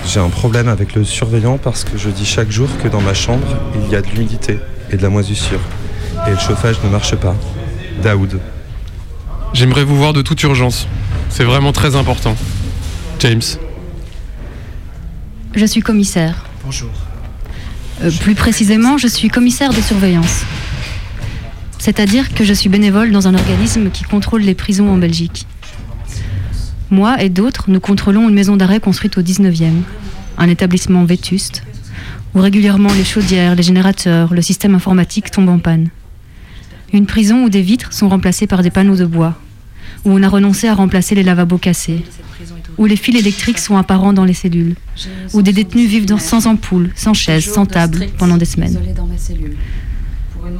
[0.04, 3.13] J'ai un problème avec le surveillant parce que je dis chaque jour que dans ma
[3.13, 3.45] chambre,
[3.76, 4.58] il y a de l'humidité
[4.89, 5.60] et de la moisissure.
[6.26, 7.36] Et le chauffage ne marche pas.
[8.02, 8.39] Daoud.
[9.54, 10.88] J'aimerais vous voir de toute urgence.
[11.30, 12.36] C'est vraiment très important.
[13.19, 13.43] James.
[15.54, 16.47] Je suis commissaire.
[16.65, 16.89] Bonjour.
[18.04, 20.41] Euh, plus précisément, je suis commissaire de surveillance.
[21.80, 25.46] C'est-à-dire que je suis bénévole dans un organisme qui contrôle les prisons en Belgique.
[26.90, 29.82] Moi et d'autres, nous contrôlons une maison d'arrêt construite au 19e,
[30.38, 31.63] un établissement vétuste,
[32.34, 35.90] où régulièrement les chaudières, les générateurs, le système informatique tombent en panne.
[36.94, 39.36] Une prison où des vitres sont remplacées par des panneaux de bois,
[40.06, 42.04] où on a renoncé à remplacer les lavabos cassés,
[42.78, 44.76] où les fils électriques sont apparents dans les cellules,
[45.34, 48.78] où des détenus vivent sans ampoule, sans chaise, sans table pendant des semaines.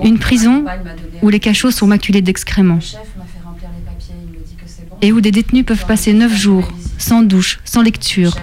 [0.04, 0.66] Une prison
[1.22, 2.80] où les cachots sont maculés d'excréments
[5.02, 8.36] et où des détenus peuvent passer neuf jours sans douche, sans lecture,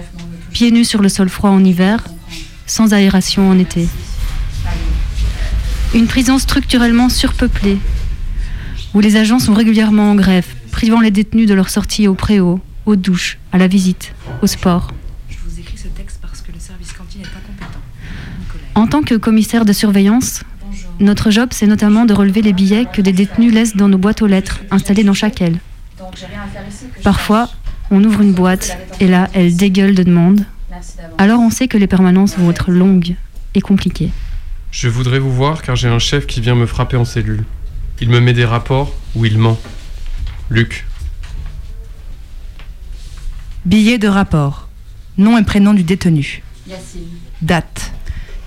[0.52, 2.04] pieds nus sur le sol froid en hiver,
[2.66, 3.88] sans aération en été.
[5.94, 7.78] Une prison structurellement surpeuplée,
[8.94, 12.60] où les agents sont régulièrement en grève, privant les détenus de leur sortie au préau,
[12.86, 14.92] aux douches, à la visite, au sport.
[15.28, 17.80] Je vous écris ce texte parce que le service cantine est incompétent.
[18.74, 20.42] En tant que commissaire de surveillance,
[21.00, 24.22] notre job, c'est notamment de relever les billets que des détenus laissent dans nos boîtes
[24.22, 25.58] aux lettres installées dans chaque aile.
[27.02, 27.48] Parfois,
[27.90, 30.44] on ouvre une boîte et là, elle dégueule de demandes.
[31.18, 33.16] Alors on sait que les permanences vont être longues
[33.54, 34.10] et compliquées.
[34.70, 37.44] Je voudrais vous voir car j'ai un chef qui vient me frapper en cellule.
[38.00, 39.58] Il me met des rapports où il ment.
[40.50, 40.84] Luc.
[43.64, 44.68] Billet de rapport.
[45.16, 46.42] Nom et prénom du détenu.
[47.40, 47.92] Date.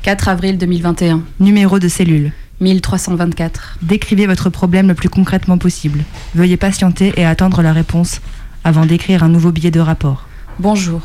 [0.07, 1.21] 4 avril 2021.
[1.41, 3.79] Numéro de cellule 1324.
[3.81, 6.05] Décrivez votre problème le plus concrètement possible.
[6.33, 8.21] Veuillez patienter et attendre la réponse
[8.63, 10.25] avant d'écrire un nouveau billet de rapport.
[10.59, 11.01] Bonjour.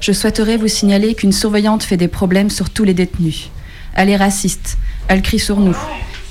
[0.00, 3.50] Je souhaiterais vous signaler qu'une surveillante fait des problèmes sur tous les détenus.
[3.92, 4.78] Elle est raciste.
[5.08, 5.76] Elle crie sur nous.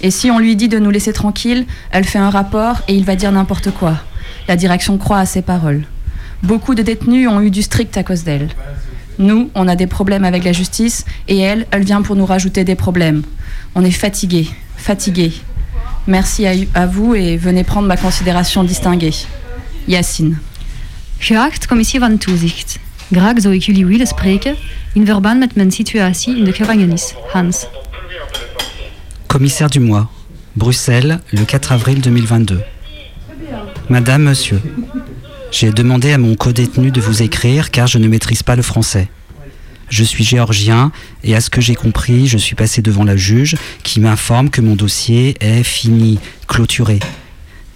[0.01, 3.05] Et si on lui dit de nous laisser tranquilles, elle fait un rapport et il
[3.05, 3.95] va dire n'importe quoi.
[4.47, 5.83] La direction croit à ses paroles.
[6.41, 8.49] Beaucoup de détenus ont eu du strict à cause d'elle.
[9.19, 12.63] Nous, on a des problèmes avec la justice et elle, elle vient pour nous rajouter
[12.63, 13.23] des problèmes.
[13.75, 15.31] On est fatigué, fatigué.
[16.05, 19.13] Merci à, à vous et venez prendre ma considération distinguée.
[19.87, 20.37] Yacine.
[21.19, 22.79] Geacht commissie van toezicht.
[23.11, 24.55] Graag zou ik jullie willen spreken
[24.93, 27.13] in verband met mijn situatie in de gevangenis.
[27.31, 27.65] Hans.
[29.27, 30.07] Commissaire du mois,
[30.53, 32.63] Bruxelles, le 4 avril 2022.
[33.87, 34.61] Madame, monsieur,
[35.51, 39.07] j'ai demandé à mon co-détenu de vous écrire car je ne maîtrise pas le français.
[39.89, 40.91] Je suis géorgien
[41.23, 44.61] et à ce que j'ai compris, je suis passé devant la juge qui m'informe que
[44.61, 46.99] mon dossier est fini, clôturé.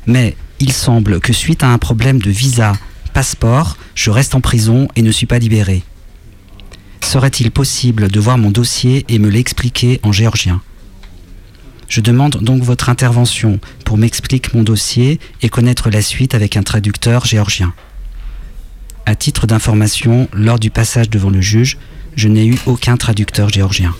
[0.05, 2.73] Mais il semble que suite à un problème de visa,
[3.13, 5.83] passeport, je reste en prison et ne suis pas libéré.
[7.01, 10.61] Serait-il possible de voir mon dossier et me l'expliquer en géorgien?
[11.91, 16.63] Je demande donc votre intervention pour m'expliquer mon dossier et connaître la suite avec un
[16.63, 17.73] traducteur géorgien.
[19.05, 21.77] À titre d'information, lors du passage devant le juge,
[22.15, 23.93] je n'ai eu aucun traducteur géorgien.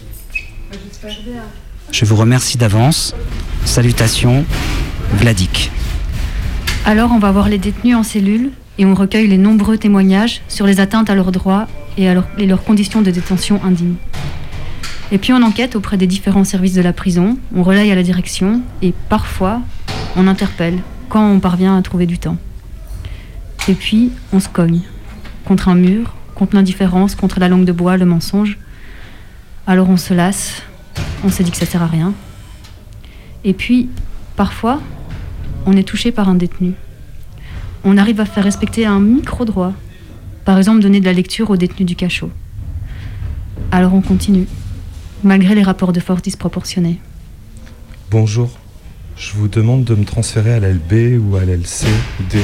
[1.92, 3.14] Je vous remercie d'avance.
[3.66, 4.46] Salutations,
[5.16, 5.70] Vladik.
[6.86, 10.66] Alors on va voir les détenus en cellule et on recueille les nombreux témoignages sur
[10.66, 13.96] les atteintes à leurs droits et, à et leurs conditions de détention indignes.
[15.14, 18.04] Et puis on enquête auprès des différents services de la prison, on relaye à la
[18.04, 19.62] direction et parfois
[20.16, 22.38] on interpelle quand on parvient à trouver du temps.
[23.68, 24.82] Et puis on se cogne
[25.44, 28.58] contre un mur, contre l'indifférence, contre la langue de bois, le mensonge.
[29.68, 30.64] Alors on se lasse,
[31.26, 32.14] on se dit que ça sert à rien.
[33.44, 33.90] Et puis
[34.38, 34.80] parfois
[35.66, 36.74] on est touché par un détenu.
[37.84, 39.74] On arrive à faire respecter un micro-droit.
[40.46, 42.32] Par exemple, donner de la lecture aux détenus du cachot.
[43.72, 44.48] Alors on continue,
[45.24, 47.00] malgré les rapports de force disproportionnés.
[48.10, 48.58] Bonjour.
[49.18, 51.86] Je vous demande de me transférer à l'LB ou à l'LC
[52.20, 52.40] ou D.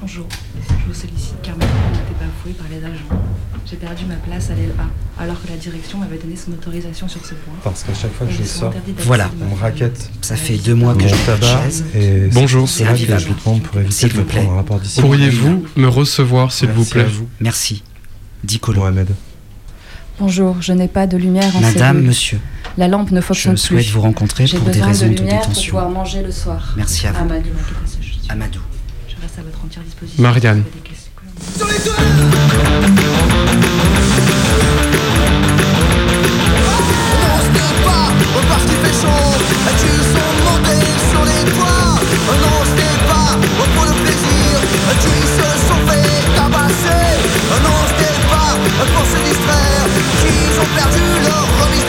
[0.00, 0.26] Bonjour,
[0.68, 3.24] je vous sollicite car ma demande a été bafouée par les agents.
[3.66, 4.84] J'ai perdu ma place à l'LA,
[5.18, 7.54] alors que la direction m'avait donné son autorisation sur ce point.
[7.64, 9.30] Parce qu'à chaque fois que je sors, Voilà.
[9.50, 10.10] on raquette.
[10.20, 11.62] Ça fait deux mois que je suis tabac
[11.94, 12.68] et Bonjour.
[12.68, 13.24] C'est là que je invivable.
[13.24, 14.40] vous demande pour éviter S'il de vous me plaît.
[14.40, 15.00] prendre un rapport d'ici.
[15.00, 17.06] Pourriez-vous me recevoir, s'il vous Merci plaît.
[17.40, 17.82] Merci.
[18.44, 18.80] Dicolo.
[18.80, 19.08] Mohamed.
[20.20, 22.06] Bonjour, je n'ai pas de lumière en Madame, cellule.
[22.08, 22.38] monsieur,
[22.78, 23.60] La lampe ne je fonctionne plus.
[23.62, 25.70] souhaite vous rencontrer pour des raisons de de lumière pour détention.
[25.70, 26.74] pouvoir manger le soir.
[26.76, 27.18] Merci à vous.
[27.22, 27.48] Amadou.
[28.28, 28.60] Amadou.
[29.08, 30.22] Je reste à votre entière disposition.
[30.22, 30.62] Marianne.
[31.60, 33.23] Au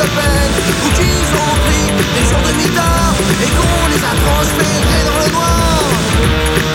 [0.08, 0.54] peine.
[0.84, 1.86] Ou qu'ils ont pris
[2.16, 6.75] des jours de mitard et qu'on les a transférés dans le noir.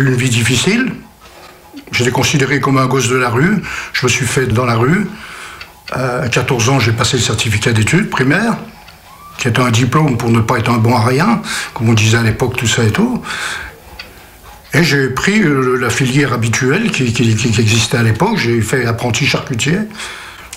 [0.00, 0.94] Une vie difficile.
[1.92, 3.62] J'étais considéré comme un gosse de la rue.
[3.92, 5.06] Je me suis fait dans la rue.
[5.94, 8.56] Euh, À 14 ans, j'ai passé le certificat d'études primaires,
[9.36, 11.42] qui était un diplôme pour ne pas être un bon à rien,
[11.74, 13.20] comme on disait à l'époque, tout ça et tout.
[14.72, 15.42] Et j'ai pris
[15.78, 18.38] la filière habituelle qui existait à l'époque.
[18.38, 19.80] J'ai fait apprenti charcutier.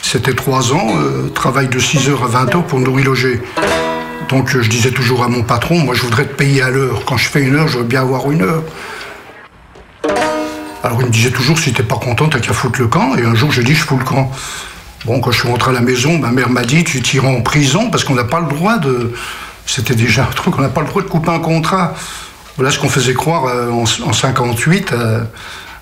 [0.02, 3.42] C'était trois ans, euh, travail de 6 heures à 20 heures pour nourrir loger.
[4.30, 7.04] Donc euh, je disais toujours à mon patron, moi je voudrais te payer à l'heure.
[7.06, 8.64] Quand je fais une heure, je veux bien avoir une heure.
[10.84, 13.16] Alors il me disait toujours, si t'es pas content, t'as qu'à foutre le camp.
[13.16, 14.30] Et un jour, j'ai dit, je fous le camp.
[15.06, 17.42] Bon, quand je suis rentré à la maison, ma mère m'a dit, tu t'iras en
[17.42, 19.14] prison parce qu'on n'a pas le droit de...
[19.66, 21.96] C'était déjà un truc, on n'a pas le droit de couper un contrat.
[22.58, 25.28] Voilà ce qu'on faisait croire euh, en, en 58 à,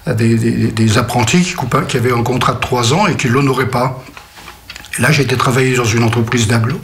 [0.05, 1.55] à des, apprentis
[1.87, 4.03] qui, avaient un contrat de trois ans et qui ne l'honoraient pas.
[4.97, 6.79] Et là, j'ai été travailler dans une entreprise d'aglo,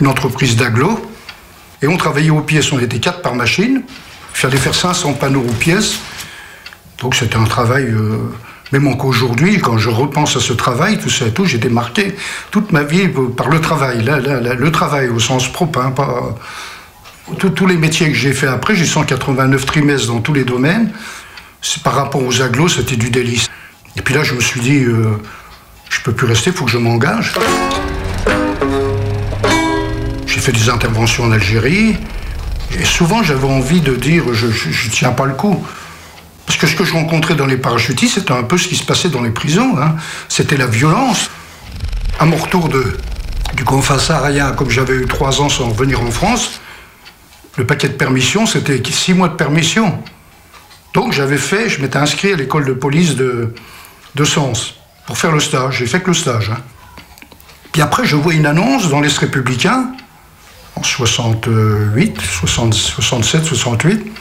[0.00, 1.10] une entreprise d'aglo,
[1.82, 3.82] et on travaillait aux pièces, on était quatre par machine,
[4.34, 5.98] il fallait faire 500 panneaux aux pièces,
[7.00, 8.18] donc c'était un travail, euh,
[8.72, 12.14] même encore aujourd'hui, quand je repense à ce travail, tout ça et tout, j'étais marqué
[12.50, 16.36] toute ma vie euh, par le travail, le travail au sens propre, hein, pas...
[17.38, 20.90] Tous- les métiers que j'ai fait après, j'ai 189 trimestres dans tous les domaines,
[21.84, 23.48] par rapport aux aglos, c'était du délice.
[23.96, 25.12] Et puis là, je me suis dit, euh,
[25.88, 27.32] je peux plus rester, il faut que je m'engage.
[30.26, 31.96] J'ai fait des interventions en Algérie,
[32.78, 35.64] et souvent j'avais envie de dire, je ne tiens pas le coup.
[36.50, 38.82] Parce que ce que je rencontrais dans les parachutistes, c'était un peu ce qui se
[38.82, 39.78] passait dans les prisons.
[39.80, 39.94] hein.
[40.28, 41.30] C'était la violence.
[42.18, 42.98] À mon retour de,
[43.54, 46.60] du confin saharien, comme j'avais eu trois ans sans revenir en France,
[47.56, 49.96] le paquet de permission, c'était six mois de permission.
[50.92, 53.54] Donc j'avais fait, je m'étais inscrit à l'école de police de,
[54.24, 54.74] Sens
[55.06, 55.76] pour faire le stage.
[55.78, 56.50] J'ai fait que le stage.
[56.50, 56.58] hein.
[57.70, 59.92] Puis après, je vois une annonce dans l'Est républicain,
[60.74, 64.12] en 68, 60, 67, 68.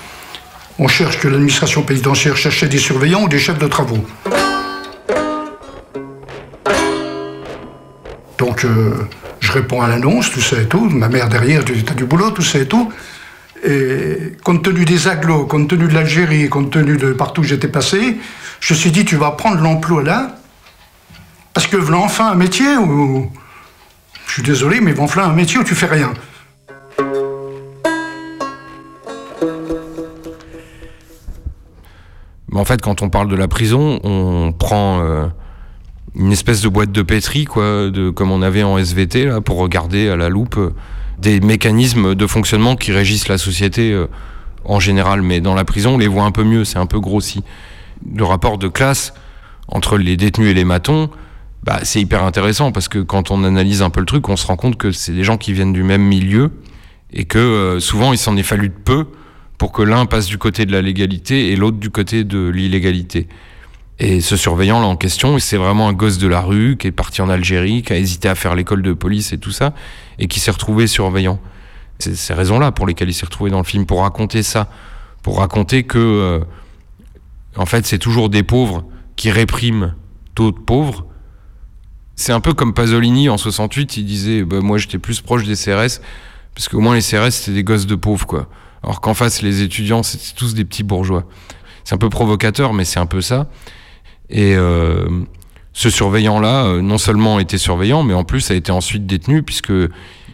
[0.82, 3.99] On cherche que l'administration pénitentiaire cherchait des surveillants ou des chefs de travaux.
[8.38, 8.93] Donc, euh,
[9.41, 10.89] je réponds à l'annonce, tout ça et tout.
[10.89, 12.93] Ma mère derrière, du boulot, tout ça et tout.
[13.61, 17.67] Et compte tenu des agglos, compte tenu de l'Algérie, compte tenu de partout où j'étais
[17.67, 18.17] passé,
[18.61, 20.38] je me suis dit, tu vas prendre l'emploi là,
[21.53, 23.30] parce que voilà enfin un métier où.
[24.27, 26.13] Je suis désolé, mais voilà un métier où tu fais rien.
[32.60, 35.28] En fait, quand on parle de la prison, on prend euh,
[36.16, 39.57] une espèce de boîte de pétri, quoi, de, comme on avait en SVT, là, pour
[39.57, 40.74] regarder à la loupe euh,
[41.20, 44.07] des mécanismes de fonctionnement qui régissent la société euh,
[44.66, 45.22] en général.
[45.22, 47.43] Mais dans la prison, on les voit un peu mieux, c'est un peu grossi.
[48.14, 49.14] Le rapport de classe
[49.70, 51.10] entre les détenus et les matons,
[51.64, 54.47] bah, c'est hyper intéressant parce que quand on analyse un peu le truc, on se
[54.47, 56.51] rend compte que c'est des gens qui viennent du même milieu
[57.12, 59.07] et que souvent il s'en est fallu de peu
[59.60, 63.28] pour que l'un passe du côté de la légalité et l'autre du côté de l'illégalité.
[63.99, 66.91] Et ce surveillant là en question, c'est vraiment un gosse de la rue qui est
[66.91, 69.74] parti en Algérie, qui a hésité à faire l'école de police et tout ça,
[70.18, 71.39] et qui s'est retrouvé surveillant.
[71.99, 74.72] C'est ces raisons-là pour lesquelles il s'est retrouvé dans le film, pour raconter ça,
[75.22, 76.39] pour raconter que, euh,
[77.57, 78.86] en fait, c'est toujours des pauvres
[79.18, 79.93] qui répriment
[80.38, 81.05] d'autres pauvres.
[82.16, 85.55] C'est un peu comme Pasolini en 68, il disait, bah, moi j'étais plus proche des
[85.55, 85.99] CRS,
[86.55, 88.47] parce qu'au moins les CRS c'était des gosses de pauvres, quoi.
[88.84, 91.25] Alors qu'en face, les étudiants, c'était tous des petits bourgeois.
[91.84, 93.49] C'est un peu provocateur, mais c'est un peu ça.
[94.30, 95.07] Et euh,
[95.73, 99.73] ce surveillant-là, euh, non seulement était surveillant, mais en plus a été ensuite détenu, puisque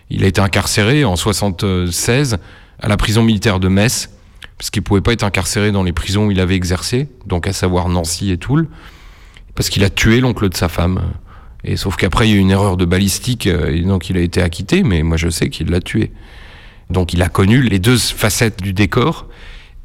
[0.10, 2.38] il a été incarcéré en 76
[2.80, 4.10] à la prison militaire de Metz,
[4.58, 7.54] parce qu'il pouvait pas être incarcéré dans les prisons où il avait exercé, donc à
[7.54, 8.68] savoir Nancy et Toul,
[9.56, 11.02] parce qu'il a tué l'oncle de sa femme.
[11.64, 14.18] Et sauf qu'après, il y a eu une erreur de balistique, euh, et donc il
[14.18, 16.12] a été acquitté, mais moi je sais qu'il l'a tué.
[16.90, 19.28] Donc il a connu les deux facettes du décor.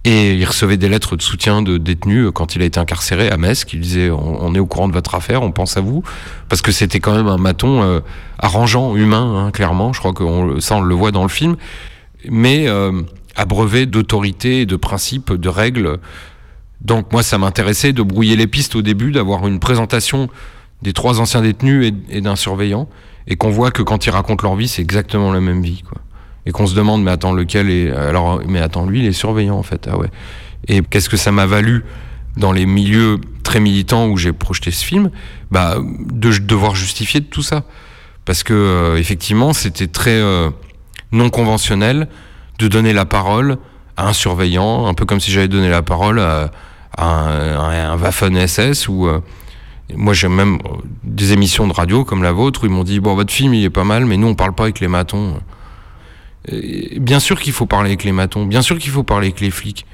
[0.05, 3.37] Et il recevait des lettres de soutien de détenus quand il a été incarcéré à
[3.37, 6.03] Metz qui disaient on, est au courant de votre affaire, on pense à vous
[6.49, 8.01] parce que c'était quand même un maton euh,
[8.39, 9.93] arrangeant, humain, hein, clairement.
[9.93, 11.57] Je crois que ça on le voit dans le film,
[12.31, 13.03] mais euh,
[13.37, 15.99] abreuvé d'autorité, de principes, de règles.
[16.81, 20.31] Donc moi ça m'intéressait de brouiller les pistes au début, d'avoir une présentation
[20.81, 22.89] des trois anciens détenus et, d'un surveillant.
[23.27, 25.83] Et qu'on voit que quand ils racontent leur vie c'est exactement la même vie
[26.47, 29.57] et qu'on se demande mais attends lequel est alors mais attends lui il est surveillant
[29.57, 29.89] en fait.
[29.91, 30.11] Ah ouais.
[30.69, 31.85] Et qu'est-ce que ça m'a valu
[32.37, 35.11] dans les milieux très militants où j'ai projeté ce film?
[35.51, 37.65] Bah de devoir justifier tout ça.
[38.25, 40.51] Parce que euh, effectivement c'était très euh,
[41.13, 42.09] non conventionnel
[42.59, 43.59] de donner la parole
[43.97, 46.51] à un surveillant un peu comme si j'avais donné la parole à,
[46.99, 49.21] un, à un Waffen SS ou euh,
[49.97, 50.59] moi, j'ai même
[51.05, 53.65] des émissions de radio comme la vôtre où ils m'ont dit Bon, votre film, il
[53.65, 55.41] est pas mal, mais nous, on parle pas avec les matons.
[56.49, 59.51] Bien sûr qu'il faut parler avec les matons, bien sûr qu'il faut parler avec les
[59.51, 59.87] flics.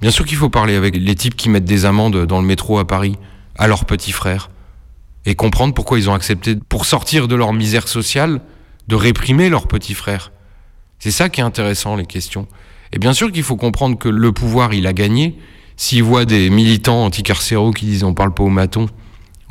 [0.00, 2.78] Bien sûr qu'il faut parler avec les types qui mettent des amendes dans le métro
[2.78, 3.16] à Paris
[3.56, 4.50] à leurs petits frères
[5.26, 8.40] et comprendre pourquoi ils ont accepté, pour sortir de leur misère sociale,
[8.88, 10.32] de réprimer leurs petits frères.
[10.98, 12.48] C'est ça qui est intéressant, les questions.
[12.92, 15.38] Et bien sûr qu'il faut comprendre que le pouvoir, il a gagné.
[15.76, 18.88] S'ils voient des militants anticarcéraux qui disent on parle pas aux matons,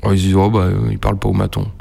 [0.03, 1.71] oh, ils disent oh bah ils parlent pas aux matons.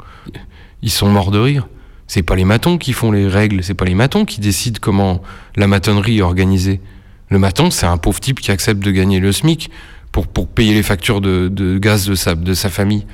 [0.81, 1.67] Ils sont morts de rire.
[2.13, 5.21] C'est pas les matons qui font les règles, c'est pas les matons qui décident comment
[5.55, 6.81] la matonnerie est organisée.
[7.29, 9.71] Le maton, c'est un pauvre type qui accepte de gagner le SMIC
[10.11, 13.05] pour, payer les factures de, de gaz de sa, de sa famille.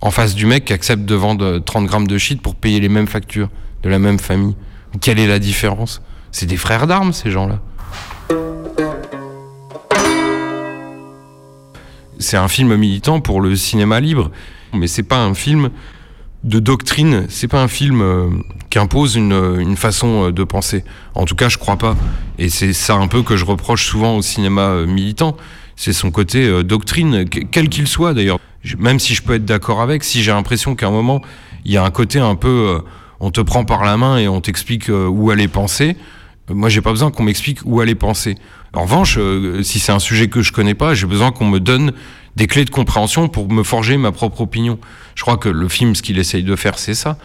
[0.00, 2.88] En face du mec qui accepte de vendre 30 grammes de shit pour payer les
[2.88, 3.50] mêmes factures
[3.82, 4.54] de la même famille.
[5.02, 6.00] Quelle est la différence?
[6.32, 7.60] C'est des frères d'armes, ces gens-là.
[12.18, 14.30] C'est un film militant pour le cinéma libre,
[14.72, 15.68] mais c'est pas un film
[16.42, 18.28] de doctrine, c'est pas un film euh,
[18.70, 20.84] qui impose une, une, façon euh, de penser.
[21.14, 21.96] En tout cas, je crois pas.
[22.38, 25.36] Et c'est ça un peu que je reproche souvent au cinéma euh, militant.
[25.80, 28.38] C'est son côté euh, doctrine, quel qu'il soit d'ailleurs.
[28.78, 31.22] Même si je peux être d'accord avec, si j'ai l'impression qu'à un moment,
[31.64, 32.80] il y a un côté un peu, euh,
[33.18, 35.96] on te prend par la main et on t'explique euh, où aller penser.
[36.50, 38.34] Moi, j'ai pas besoin qu'on m'explique où aller penser.
[38.74, 39.18] En revanche,
[39.62, 41.92] si c'est un sujet que je connais pas, j'ai besoin qu'on me donne
[42.36, 44.78] des clés de compréhension pour me forger ma propre opinion.
[45.20, 47.18] Je crois que le film, ce qu'il essaye de faire, c'est ça.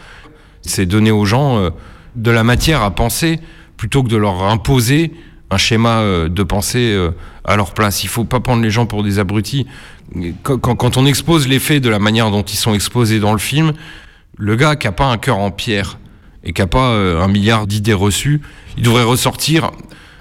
[0.62, 1.70] C'est donner aux gens euh,
[2.18, 3.40] de la matière à penser
[3.78, 5.14] plutôt que de leur imposer
[5.50, 7.12] un schéma euh, de pensée euh,
[7.46, 8.04] à leur place.
[8.04, 9.66] Il faut pas prendre les gens pour des abrutis.
[10.44, 13.72] Quand, on expose les faits de la manière dont ils sont exposés dans le film,
[14.38, 15.98] le gars qui a pas un cœur en pierre
[16.44, 18.42] et qui a pas un milliard d'idées reçues,
[18.76, 19.72] il devrait ressortir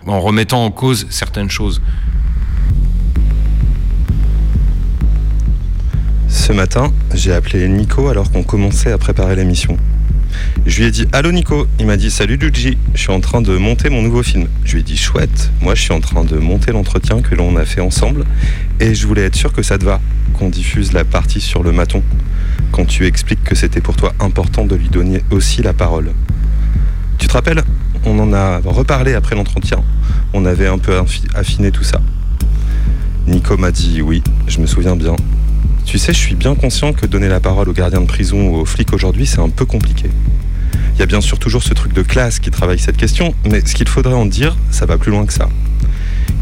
[0.07, 1.83] en remettant en cause certaines choses.
[6.35, 9.79] Ce matin, j'ai appelé Nico alors qu'on commençait à préparer l'émission.
[10.67, 13.41] Je lui ai dit Allô Nico Il m'a dit Salut Luigi, je suis en train
[13.41, 14.49] de monter mon nouveau film.
[14.65, 17.57] Je lui ai dit Chouette, moi je suis en train de monter l'entretien que l'on
[17.57, 18.25] a fait ensemble
[18.81, 20.01] et je voulais être sûr que ça te va,
[20.35, 22.03] qu'on diffuse la partie sur le maton,
[22.73, 26.11] quand tu expliques que c'était pour toi important de lui donner aussi la parole.
[27.17, 27.63] Tu te rappelles?
[28.05, 29.79] On en a reparlé après l'entretien.
[30.35, 31.01] On avait un peu
[31.35, 32.03] affiné tout ça.
[33.29, 35.15] Nico m'a dit Oui, je me souviens bien.
[35.85, 38.57] Tu sais, je suis bien conscient que donner la parole aux gardiens de prison ou
[38.57, 40.11] aux flics aujourd'hui, c'est un peu compliqué.
[40.95, 43.65] Il y a bien sûr toujours ce truc de classe qui travaille cette question, mais
[43.65, 45.49] ce qu'il faudrait en dire, ça va plus loin que ça.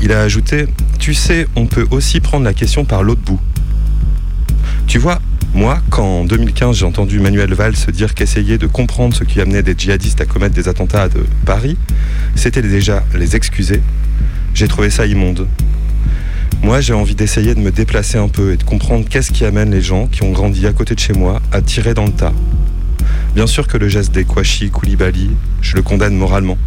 [0.00, 0.66] Il a ajouté
[0.98, 3.40] Tu sais, on peut aussi prendre la question par l'autre bout.
[4.86, 5.20] Tu vois,
[5.54, 9.62] moi, quand en 2015 j'ai entendu Manuel Valls dire qu'essayer de comprendre ce qui amenait
[9.62, 11.76] des djihadistes à commettre des attentats de Paris,
[12.36, 13.82] c'était déjà les excuser,
[14.54, 15.46] j'ai trouvé ça immonde.
[16.60, 19.70] Moi, j'ai envie d'essayer de me déplacer un peu et de comprendre qu'est-ce qui amène
[19.70, 22.32] les gens qui ont grandi à côté de chez moi à tirer dans le tas.
[23.34, 25.30] Bien sûr que le geste des Kouachi Koulibaly,
[25.60, 26.58] je le condamne moralement.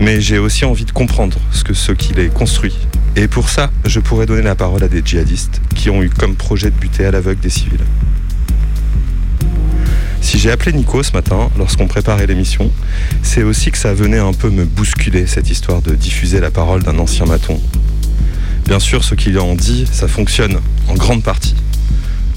[0.00, 2.76] Mais j'ai aussi envie de comprendre ce que ce qui les construit.
[3.14, 6.34] Et pour ça, je pourrais donner la parole à des djihadistes qui ont eu comme
[6.34, 7.84] projet de buter à l'aveugle des civils.
[10.20, 12.70] Si j'ai appelé Nico ce matin, lorsqu'on préparait l'émission,
[13.22, 16.82] c'est aussi que ça venait un peu me bousculer, cette histoire de diffuser la parole
[16.82, 17.60] d'un ancien maton.
[18.66, 20.58] Bien sûr, ce qu'il en dit, ça fonctionne
[20.88, 21.54] en grande partie.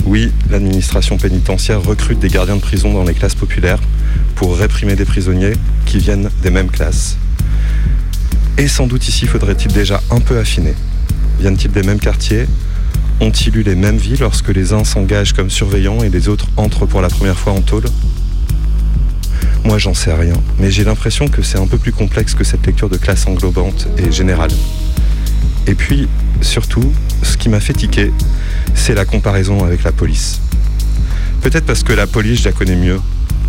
[0.06, 3.80] Oui, l'administration pénitentiaire recrute des gardiens de prison dans les classes populaires
[4.36, 5.54] pour réprimer des prisonniers
[5.88, 7.18] qui viennent des mêmes classes.
[8.60, 10.76] Et sans doute ici faudrait-il déjà un peu affiner.
[11.40, 12.46] Viennent-ils des mêmes quartiers?
[13.22, 16.86] Ont-ils eu les mêmes vies lorsque les uns s'engagent comme surveillants et les autres entrent
[16.86, 17.86] pour la première fois en tôle?
[19.64, 22.66] Moi j'en sais rien, mais j'ai l'impression que c'est un peu plus complexe que cette
[22.68, 24.52] lecture de classe englobante et générale.
[25.70, 26.08] Et puis,
[26.42, 26.92] surtout,
[27.22, 28.12] ce qui m'a fait tiquer,
[28.74, 30.42] c'est la comparaison avec la police.
[31.44, 33.00] Peut-être parce que la police, je la connais mieux.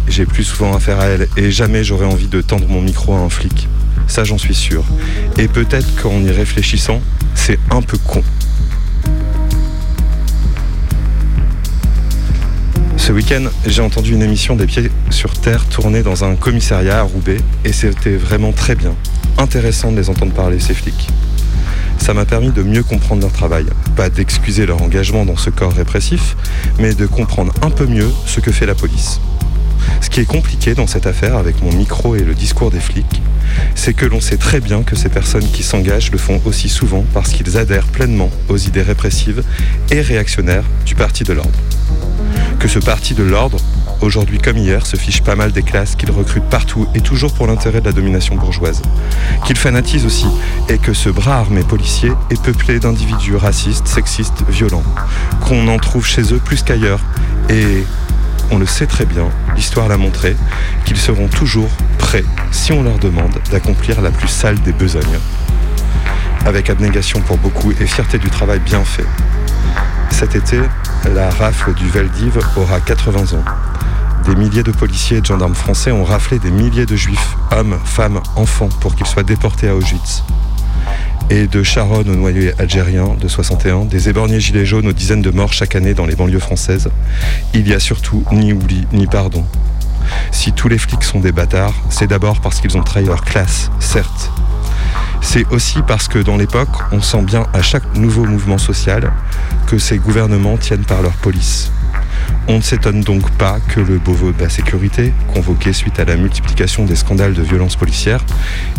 [0.06, 3.20] J'ai plus souvent affaire à elle et jamais j'aurais envie de tendre mon micro à
[3.20, 3.68] un flic.
[4.06, 4.84] Ça, j'en suis sûr.
[5.38, 7.00] Et peut-être qu'en y réfléchissant,
[7.34, 8.22] c'est un peu con.
[12.98, 17.02] Ce week-end, j'ai entendu une émission des pieds sur terre tournée dans un commissariat à
[17.02, 18.94] Roubaix et c'était vraiment très bien.
[19.38, 21.08] Intéressant de les entendre parler, ces flics
[22.00, 23.66] ça m'a permis de mieux comprendre leur travail.
[23.94, 26.36] Pas d'excuser leur engagement dans ce corps répressif,
[26.78, 29.20] mais de comprendre un peu mieux ce que fait la police.
[30.00, 33.22] Ce qui est compliqué dans cette affaire avec mon micro et le discours des flics,
[33.74, 37.04] c'est que l'on sait très bien que ces personnes qui s'engagent le font aussi souvent
[37.12, 39.42] parce qu'ils adhèrent pleinement aux idées répressives
[39.90, 41.58] et réactionnaires du Parti de l'ordre.
[42.58, 43.58] Que ce Parti de l'ordre
[44.00, 47.46] aujourd'hui comme hier, se fiche pas mal des classes qu'il recrute partout et toujours pour
[47.46, 48.82] l'intérêt de la domination bourgeoise.
[49.44, 50.26] Qu'il fanatise aussi
[50.68, 54.82] et que ce bras armé policier est peuplé d'individus racistes, sexistes, violents.
[55.40, 57.00] Qu'on en trouve chez eux plus qu'ailleurs.
[57.48, 57.84] Et
[58.50, 60.36] on le sait très bien, l'histoire l'a montré,
[60.84, 65.18] qu'ils seront toujours prêts, si on leur demande, d'accomplir la plus sale des besognes.
[66.46, 69.04] avec abnégation pour beaucoup et fierté du travail bien fait.
[70.10, 70.58] Cet été,
[71.14, 73.44] la rafle du Veldiv aura 80 ans.
[74.24, 77.78] Des milliers de policiers et de gendarmes français ont raflé des milliers de juifs, hommes,
[77.84, 80.22] femmes, enfants, pour qu'ils soient déportés à Auschwitz.
[81.30, 85.30] Et de Charonne au noyau algérien de 61, des éborgnés gilets jaunes aux dizaines de
[85.30, 86.90] morts chaque année dans les banlieues françaises,
[87.54, 89.44] il y a surtout ni oubli ni pardon.
[90.32, 93.70] Si tous les flics sont des bâtards, c'est d'abord parce qu'ils ont trahi leur classe,
[93.78, 94.30] certes.
[95.22, 99.12] C'est aussi parce que dans l'époque, on sent bien à chaque nouveau mouvement social
[99.66, 101.70] que ces gouvernements tiennent par leur police.
[102.48, 106.16] On ne s'étonne donc pas que le Beauvau de la sécurité, convoqué suite à la
[106.16, 108.24] multiplication des scandales de violence policière,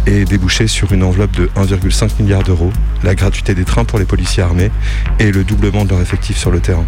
[0.06, 2.72] ait débouché sur une enveloppe de 1,5 milliard d'euros,
[3.04, 4.72] la gratuité des trains pour les policiers armés
[5.20, 6.86] et le doublement de leur effectif sur le terrain.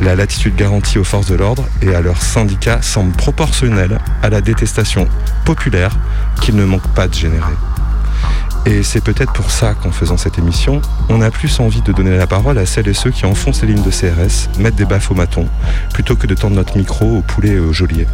[0.00, 4.40] La latitude garantie aux forces de l'ordre et à leurs syndicats semble proportionnelle à la
[4.40, 5.08] détestation
[5.44, 5.96] populaire
[6.40, 7.54] qu'ils ne manquent pas de générer.
[8.66, 12.16] Et c'est peut-être pour ça qu'en faisant cette émission, on a plus envie de donner
[12.16, 15.10] la parole à celles et ceux qui enfoncent les lignes de CRS, mettent des baffes
[15.10, 15.46] au maton,
[15.94, 18.06] plutôt que de tendre notre micro au poulet et au geôlier.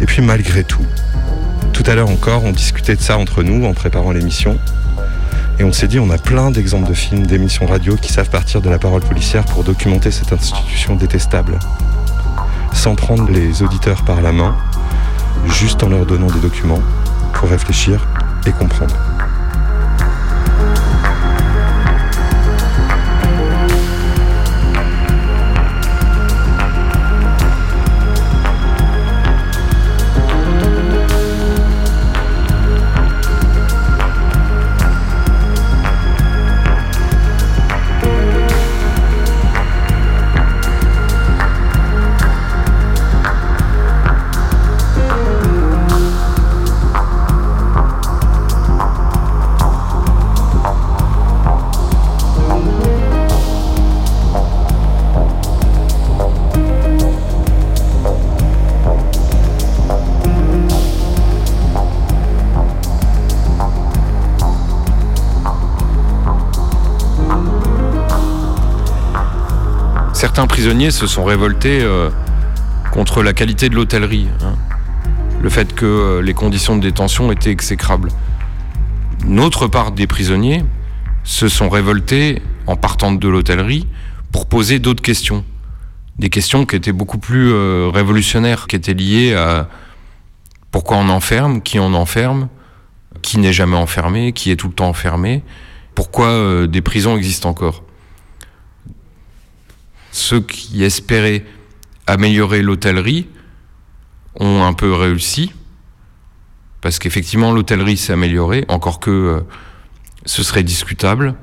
[0.00, 0.84] Et puis malgré tout,
[1.72, 4.58] tout à l'heure encore, on discutait de ça entre nous en préparant l'émission.
[5.58, 8.60] Et on s'est dit, on a plein d'exemples de films, d'émissions radio qui savent partir
[8.60, 11.58] de la parole policière pour documenter cette institution détestable.
[12.72, 14.56] Sans prendre les auditeurs par la main,
[15.46, 16.82] juste en leur donnant des documents
[17.32, 18.06] pour réfléchir
[18.46, 18.94] et comprendre.
[70.18, 72.10] Certains prisonniers se sont révoltés euh,
[72.90, 74.26] contre la qualité de l'hôtellerie.
[74.42, 74.56] hein.
[75.40, 78.10] Le fait que euh, les conditions de détention étaient exécrables.
[79.24, 80.64] Une autre part des prisonniers
[81.22, 83.86] se sont révoltés en partant de l'hôtellerie
[84.32, 85.44] pour poser d'autres questions.
[86.18, 89.68] Des questions qui étaient beaucoup plus euh, révolutionnaires, qui étaient liées à
[90.72, 92.48] pourquoi on enferme, qui on enferme,
[93.22, 95.44] qui n'est jamais enfermé, qui est tout le temps enfermé,
[95.94, 97.84] pourquoi des prisons existent encore.
[100.18, 101.44] Ceux qui espéraient
[102.08, 103.28] améliorer l'hôtellerie
[104.40, 105.52] ont un peu réussi,
[106.80, 109.40] parce qu'effectivement l'hôtellerie s'est améliorée, encore que euh,
[110.26, 111.36] ce serait discutable,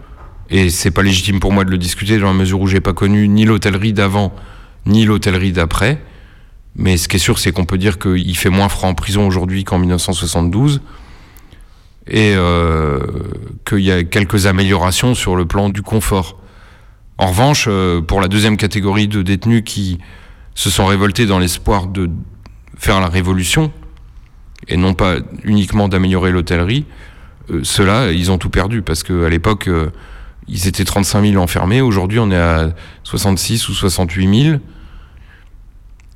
[0.50, 2.92] et c'est pas légitime pour moi de le discuter dans la mesure où j'ai pas
[2.92, 4.36] connu ni l'hôtellerie d'avant,
[4.86, 6.04] ni l'hôtellerie d'après.
[6.76, 9.26] Mais ce qui est sûr, c'est qu'on peut dire qu'il fait moins froid en prison
[9.26, 10.82] aujourd'hui qu'en 1972
[12.08, 13.00] et euh,
[13.66, 16.42] qu'il y a quelques améliorations sur le plan du confort.
[17.18, 20.00] En revanche, euh, pour la deuxième catégorie de détenus qui
[20.54, 22.10] se sont révoltés dans l'espoir de
[22.78, 23.72] faire la révolution,
[24.68, 26.86] et non pas uniquement d'améliorer l'hôtellerie,
[27.52, 29.92] euh, ceux-là, ils ont tout perdu, parce qu'à l'époque, euh,
[30.50, 34.60] ils étaient 35 000 enfermés, aujourd'hui on est à 66 ou 68 000.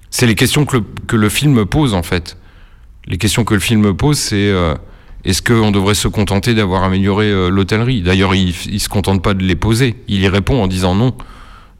[0.09, 2.37] C'est les questions que le, que le film pose en fait.
[3.05, 4.53] Les questions que le film pose, c'est
[5.25, 8.01] est-ce qu'on devrait se contenter d'avoir amélioré euh, l'hôtellerie?
[8.01, 9.95] D'ailleurs, il, il se contente pas de les poser.
[10.07, 11.13] Il y répond en disant non.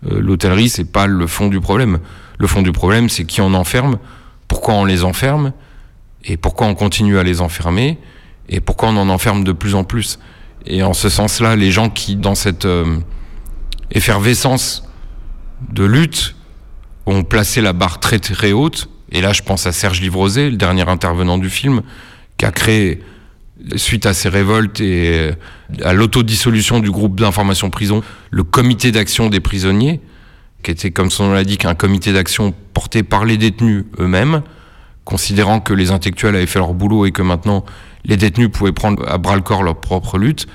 [0.09, 1.99] Euh, l'hôtellerie, c'est pas le fond du problème.
[2.37, 3.97] Le fond du problème, c'est qui on enferme,
[4.47, 5.51] pourquoi on les enferme,
[6.23, 7.97] et pourquoi on continue à les enfermer,
[8.47, 10.19] et pourquoi on en enferme de plus en plus.
[10.65, 12.97] Et en ce sens-là, les gens qui, dans cette euh,
[13.91, 14.83] effervescence
[15.71, 16.35] de lutte,
[17.05, 20.57] ont placé la barre très très haute, et là je pense à Serge Livrosé, le
[20.57, 21.81] dernier intervenant du film,
[22.37, 23.01] qui a créé,
[23.75, 25.31] suite à ces révoltes et euh,
[25.83, 28.01] à l'autodissolution du groupe d'information prison,
[28.31, 30.01] le comité d'action des prisonniers,
[30.63, 34.41] qui était, comme son nom l'indique, un comité d'action porté par les détenus eux-mêmes,
[35.05, 37.65] considérant que les intellectuels avaient fait leur boulot et que maintenant
[38.05, 40.47] les détenus pouvaient prendre à bras le corps leur propre lutte.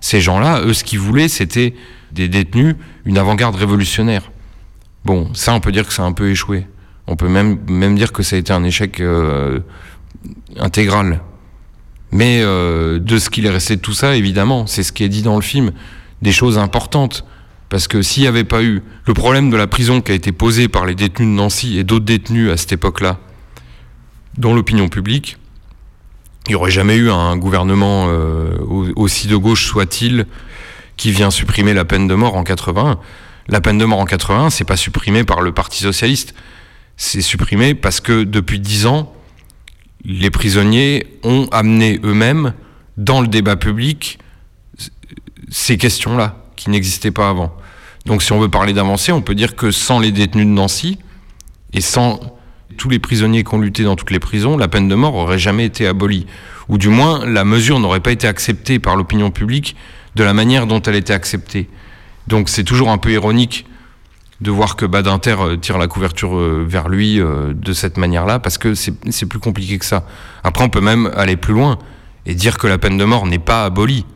[0.00, 1.74] Ces gens-là, eux, ce qu'ils voulaient, c'était
[2.12, 4.30] des détenus, une avant-garde révolutionnaire.
[5.04, 6.66] Bon, ça, on peut dire que ça a un peu échoué.
[7.06, 9.60] On peut même, même dire que ça a été un échec euh,
[10.58, 11.20] intégral.
[12.12, 15.08] Mais euh, de ce qu'il est resté de tout ça, évidemment, c'est ce qui est
[15.08, 15.72] dit dans le film,
[16.22, 17.24] des choses importantes.
[17.68, 20.32] Parce que s'il n'y avait pas eu le problème de la prison qui a été
[20.32, 23.18] posé par les détenus de Nancy et d'autres détenus à cette époque-là,
[24.38, 25.36] dans l'opinion publique,
[26.46, 28.56] il n'y aurait jamais eu un gouvernement euh,
[28.96, 30.26] aussi de gauche soit-il
[30.96, 32.98] qui vient supprimer la peine de mort en 81.
[33.48, 36.34] La peine de mort en 81, c'est pas supprimé par le Parti socialiste.
[36.96, 39.14] C'est supprimé parce que depuis dix ans,
[40.04, 42.54] les prisonniers ont amené eux-mêmes
[42.96, 44.18] dans le débat public
[45.50, 47.54] ces questions-là qui n'existaient pas avant.
[48.06, 50.98] Donc si on veut parler d'avancée, on peut dire que sans les détenus de Nancy
[51.72, 52.20] et sans
[52.76, 55.38] tous les prisonniers qui ont lutté dans toutes les prisons, la peine de mort aurait
[55.38, 56.26] jamais été abolie.
[56.68, 59.76] Ou du moins, la mesure n'aurait pas été acceptée par l'opinion publique
[60.14, 61.68] de la manière dont elle était acceptée.
[62.26, 63.66] Donc c'est toujours un peu ironique
[64.40, 68.38] de voir que Badinter euh, tire la couverture euh, vers lui euh, de cette manière-là,
[68.38, 70.04] parce que c'est plus compliqué que ça.
[70.44, 71.78] Après, on peut même aller plus loin
[72.26, 74.06] et dire que la peine de mort n'est pas abolie.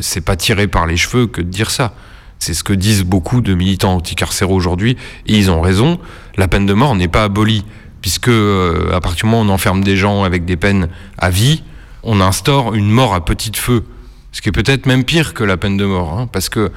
[0.00, 1.94] C'est pas tiré par les cheveux que de dire ça.
[2.38, 4.96] C'est ce que disent beaucoup de militants anticarcéraux aujourd'hui,
[5.26, 5.98] et ils ont raison.
[6.36, 7.64] La peine de mort n'est pas abolie,
[8.00, 11.62] puisque à partir du moment où on enferme des gens avec des peines à vie,
[12.02, 13.84] on instaure une mort à petit feu,
[14.32, 16.70] ce qui est peut-être même pire que la peine de mort, hein, parce que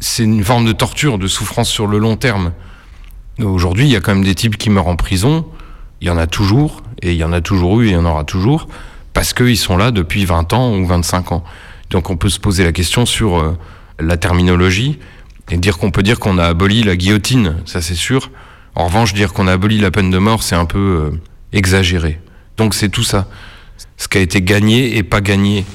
[0.00, 2.52] c'est une forme de torture, de souffrance sur le long terme.
[3.38, 5.46] Aujourd'hui, il y a quand même des types qui meurent en prison.
[6.00, 7.96] Il y en a toujours, et il y en a toujours eu, et il y
[7.96, 8.68] en aura toujours,
[9.12, 11.44] parce qu'ils sont là depuis 20 ans ou 25 ans.
[11.90, 13.58] Donc on peut se poser la question sur euh,
[13.98, 14.98] la terminologie,
[15.50, 18.30] et dire qu'on peut dire qu'on a aboli la guillotine, ça c'est sûr.
[18.74, 20.78] En revanche, dire qu'on a aboli la peine de mort, c'est un peu
[21.12, 21.20] euh,
[21.52, 22.20] exagéré.
[22.56, 23.28] Donc c'est tout ça.
[23.96, 25.66] Ce qui a été gagné et pas gagné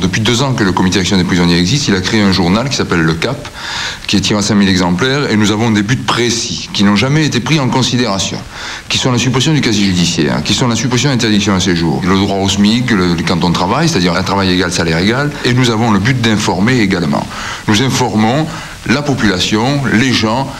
[0.00, 2.68] depuis deux ans que le comité d'action des prisonniers existe, il a créé un journal
[2.68, 3.48] qui s'appelle Le Cap,
[4.06, 7.24] qui est tiré à 5000 exemplaires, et nous avons des buts précis, qui n'ont jamais
[7.24, 8.38] été pris en considération,
[8.88, 12.16] qui sont la suppression du casier judiciaire, qui sont la suppression d'interdiction à séjour, le
[12.16, 15.70] droit au SMIC, le, quand on travaille, c'est-à-dire un travail égal, salaire égal, et nous
[15.70, 17.26] avons le but d'informer également.
[17.68, 18.46] Nous informons
[18.86, 20.52] la population, les gens,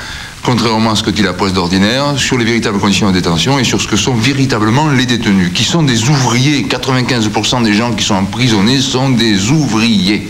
[0.45, 3.65] contrairement à ce que dit la presse d'ordinaire, sur les véritables conditions de détention et
[3.65, 6.63] sur ce que sont véritablement les détenus, qui sont des ouvriers.
[6.63, 10.29] 95% des gens qui sont emprisonnés sont des ouvriers.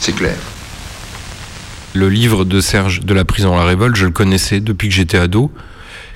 [0.00, 0.36] C'est clair.
[1.92, 4.94] Le livre de Serge de la prison à la révolte, je le connaissais depuis que
[4.94, 5.52] j'étais ado,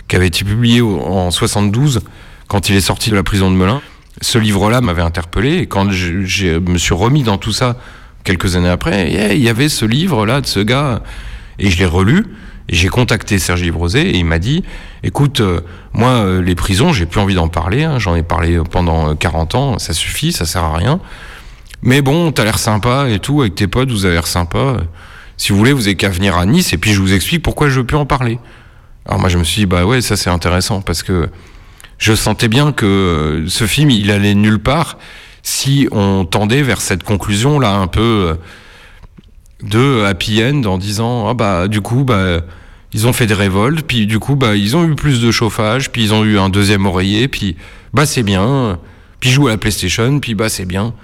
[0.08, 2.00] qui avait été publié en 72,
[2.48, 3.82] quand il est sorti de la prison de Melun.
[4.22, 7.76] Ce livre-là m'avait interpellé et quand je, me suis remis dans tout ça
[8.24, 11.02] quelques années après, il y avait ce livre-là de ce gars
[11.58, 12.24] et je l'ai relu.
[12.68, 14.62] J'ai contacté Sergi Brosé et il m'a dit
[15.02, 15.60] écoute, euh,
[15.94, 17.84] moi, euh, les prisons, j'ai plus envie d'en parler.
[17.84, 17.98] Hein.
[17.98, 21.00] J'en ai parlé pendant 40 ans, ça suffit, ça sert à rien.
[21.80, 24.76] Mais bon, t'as l'air sympa et tout, avec tes potes, vous avez l'air sympa.
[25.38, 27.68] Si vous voulez, vous avez qu'à venir à Nice et puis je vous explique pourquoi
[27.68, 28.38] je veux plus en parler.
[29.06, 31.30] Alors moi, je me suis dit bah ouais, ça c'est intéressant parce que
[31.96, 34.98] je sentais bien que euh, ce film, il allait nulle part
[35.42, 38.36] si on tendait vers cette conclusion là un peu
[39.62, 42.40] de happy end en disant ah bah du coup bah
[42.92, 45.90] ils ont fait des révoltes puis du coup bah ils ont eu plus de chauffage
[45.90, 47.56] puis ils ont eu un deuxième oreiller puis
[47.92, 48.78] bah c'est bien.
[49.20, 50.94] Puis jouer à la PlayStation puis bah c'est bien.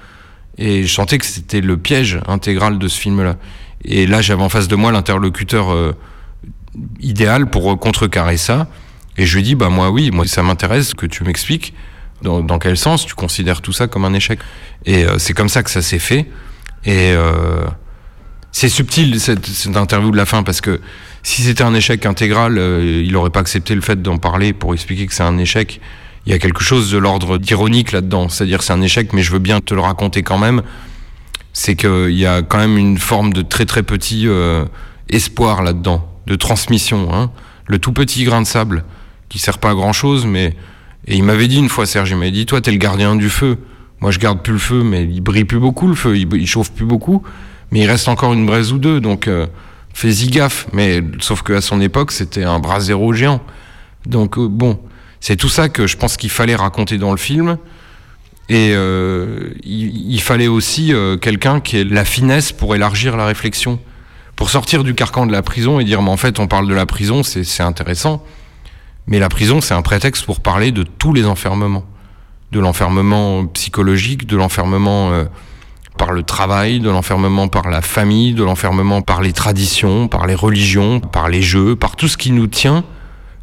[0.56, 3.36] Et je sentais que c'était le piège intégral de ce film là
[3.84, 5.94] et là j'avais en face de moi l'interlocuteur euh,
[7.00, 8.68] idéal pour contrecarrer ça.
[9.16, 11.74] Et je lui dis bah moi oui moi ça m'intéresse que tu m'expliques
[12.24, 14.38] dans, quel sens tu considères tout ça comme un échec.
[14.86, 16.26] Et euh, c'est comme ça que ça s'est fait.
[16.84, 17.64] Et euh,
[18.52, 20.80] c'est subtil cette, interview de la fin parce que
[21.24, 24.72] si c'était un échec intégral, euh, il n'aurait pas accepté le fait d'en parler pour
[24.72, 25.80] expliquer que c'est un échec.
[26.26, 29.32] Il y a quelque chose de l'ordre d'ironique là-dedans, c'est-à-dire c'est un échec, mais je
[29.32, 30.62] veux bien te le raconter quand même.
[31.52, 34.64] C'est qu'il y a quand même une forme de très très petit euh,
[35.08, 37.12] espoir là-dedans, de transmission.
[37.12, 37.30] Hein.
[37.66, 38.84] Le tout petit grain de sable
[39.28, 40.54] qui sert pas à grand chose, mais
[41.06, 43.28] et il m'avait dit une fois, Serge, il m'avait dit, toi t'es le gardien du
[43.28, 43.58] feu.
[44.00, 46.46] Moi je garde plus le feu, mais il brille plus beaucoup le feu, il, il
[46.46, 47.22] chauffe plus beaucoup
[47.74, 49.46] mais il reste encore une braise ou deux, donc euh,
[49.94, 50.66] fais-y gaffe.
[50.72, 53.40] Mais sauf qu'à son époque, c'était un bras zéro géant.
[54.04, 54.78] Donc euh, bon,
[55.20, 57.56] c'est tout ça que je pense qu'il fallait raconter dans le film.
[58.50, 63.80] Et euh, il, fallait aussi euh, quelqu'un qui ait la finesse pour élargir la réflexion,
[64.36, 66.74] pour sortir du carcan de la prison et dire mais en fait on parle de
[66.74, 68.22] la prison, c'est intéressant,
[69.06, 71.86] mais la prison c'est un prétexte pour parler de tous les enfermements,
[72.52, 75.24] de l'enfermement psychologique, de l'enfermement
[75.96, 80.34] par le travail, de l'enfermement par la famille, de l'enfermement par les traditions, par les
[80.34, 82.84] religions, par les jeux, par tout ce qui nous tient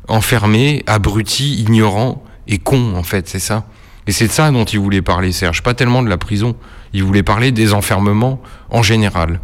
[0.07, 3.65] enfermés, abrutis, ignorants et cons en fait, c'est ça.
[4.07, 6.55] Et c'est de ça dont il voulait parler, Serge, pas tellement de la prison.
[6.93, 9.39] Il voulait parler des enfermements en général.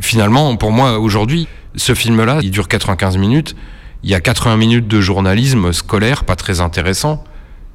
[0.00, 3.56] Finalement, pour moi, aujourd'hui, ce film-là, il dure 95 minutes.
[4.02, 7.24] Il y a 80 minutes de journalisme scolaire, pas très intéressant,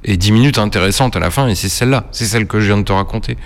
[0.04, 2.78] et 10 minutes intéressantes à la fin, et c'est celle-là, c'est celle que je viens
[2.78, 3.36] de te raconter.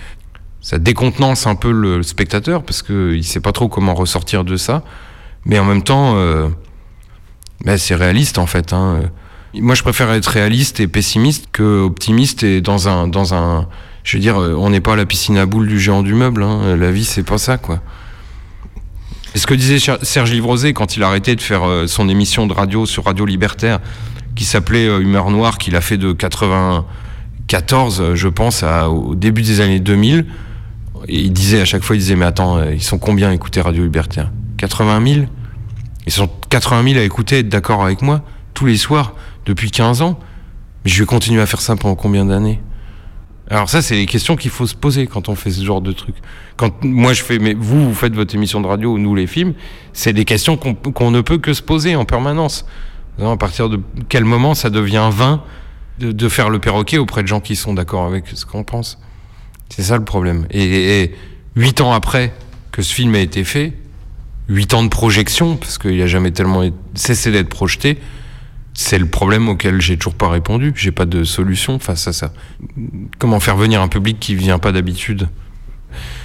[0.61, 4.57] Ça décontenance un peu le spectateur, parce qu'il ne sait pas trop comment ressortir de
[4.57, 4.83] ça,
[5.45, 6.49] mais en même temps, euh,
[7.63, 8.73] ben c'est réaliste en fait.
[8.73, 9.01] Hein.
[9.53, 13.67] Moi, je préfère être réaliste et pessimiste que optimiste et dans un, dans un,
[14.03, 16.13] je veux dire, euh, on n'est pas à la piscine à boules du géant du
[16.13, 16.43] meuble.
[16.43, 16.75] Hein.
[16.75, 17.81] La vie, c'est pas ça, quoi.
[19.35, 22.47] Et ce que disait Serge Livrosé quand il a arrêté de faire euh, son émission
[22.47, 23.79] de radio sur Radio Libertaire,
[24.35, 29.61] qui s'appelait Humeur Noire, qu'il a fait de 94, euh, je pense, au début des
[29.61, 30.25] années 2000.
[31.07, 33.61] Il disait à chaque fois, il disait, mais attends, euh, ils sont combien à écouter
[33.61, 34.31] Radio Libertaire?
[34.57, 35.25] 80 000
[36.05, 38.21] Ils sont 80 000 à écouter, être d'accord avec moi,
[38.53, 39.13] tous les soirs,
[39.45, 40.19] depuis 15 ans.
[40.83, 42.61] Mais je vais continuer à faire ça pendant combien d'années?
[43.49, 45.91] Alors ça, c'est les questions qu'il faut se poser quand on fait ce genre de
[45.91, 46.15] truc.
[46.55, 49.53] Quand moi je fais, mais vous, vous faites votre émission de radio, nous les films,
[49.91, 52.65] c'est des questions qu'on ne peut que se poser en permanence.
[53.19, 55.41] À partir de quel moment ça devient vain
[55.97, 58.99] de faire le perroquet auprès de gens qui sont d'accord avec ce qu'on pense?
[59.69, 60.45] C'est ça le problème.
[60.51, 61.11] Et,
[61.55, 62.33] huit ans après
[62.71, 63.73] que ce film a été fait,
[64.47, 66.63] huit ans de projection, parce qu'il n'a jamais tellement
[66.95, 67.99] cessé d'être projeté,
[68.73, 70.71] c'est le problème auquel j'ai toujours pas répondu.
[70.75, 72.31] J'ai pas de solution face à ça.
[73.17, 75.27] Comment faire venir un public qui vient pas d'habitude?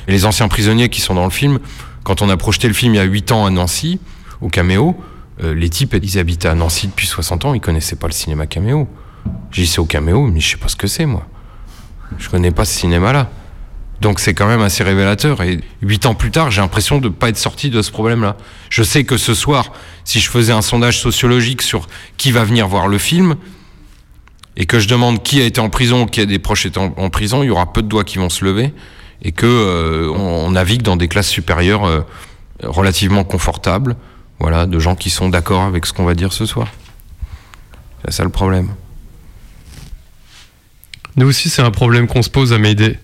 [0.08, 1.58] Les anciens prisonniers qui sont dans le film,
[2.04, 3.98] quand on a projeté le film il y a 8 ans à Nancy,
[4.40, 4.96] au Caméo,
[5.42, 8.46] euh, les types, ils habitaient à Nancy depuis 60 ans, ils connaissaient pas le cinéma
[8.46, 8.88] Caméo.
[9.50, 11.26] J'ai dit c'est au Caméo, mais je sais pas ce que c'est moi.
[12.18, 13.30] Je connais pas ce cinéma-là.
[14.00, 15.42] Donc c'est quand même assez révélateur.
[15.42, 18.36] Et huit ans plus tard, j'ai l'impression de ne pas être sorti de ce problème-là.
[18.68, 19.72] Je sais que ce soir,
[20.04, 23.36] si je faisais un sondage sociologique sur qui va venir voir le film,
[24.56, 27.10] et que je demande qui a été en prison qui a des proches étant en
[27.10, 28.72] prison, il y aura peu de doigts qui vont se lever,
[29.22, 32.02] et que euh, on navigue dans des classes supérieures euh,
[32.62, 33.96] relativement confortables,
[34.38, 36.68] voilà, de gens qui sont d'accord avec ce qu'on va dire ce soir.
[38.04, 38.74] C'est ça le problème.
[41.16, 42.98] Nous aussi, c'est un problème qu'on se pose à Mayday.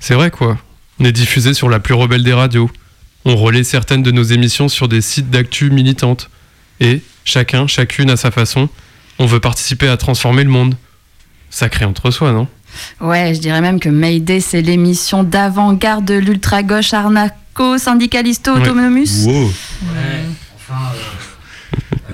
[0.00, 0.58] C'est vrai quoi.
[1.00, 2.70] On est diffusé sur la plus rebelle des radios.
[3.24, 6.28] On relaie certaines de nos émissions sur des sites d'actu militantes.
[6.80, 8.68] Et, chacun, chacune à sa façon,
[9.18, 10.76] on veut participer à transformer le monde.
[11.50, 12.46] Sacré entre soi, non?
[13.00, 19.26] Ouais, je dirais même que Mayday, c'est l'émission d'avant-garde de l'ultra-gauche arnaco-syndicalisto-autonomus.
[19.26, 19.50] Wow,
[20.56, 20.92] Enfin,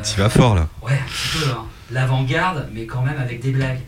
[0.02, 0.68] tu vas fort là.
[0.82, 1.64] ouais, un petit peu, hein.
[1.90, 3.80] L'avant-garde, mais quand même avec des blagues.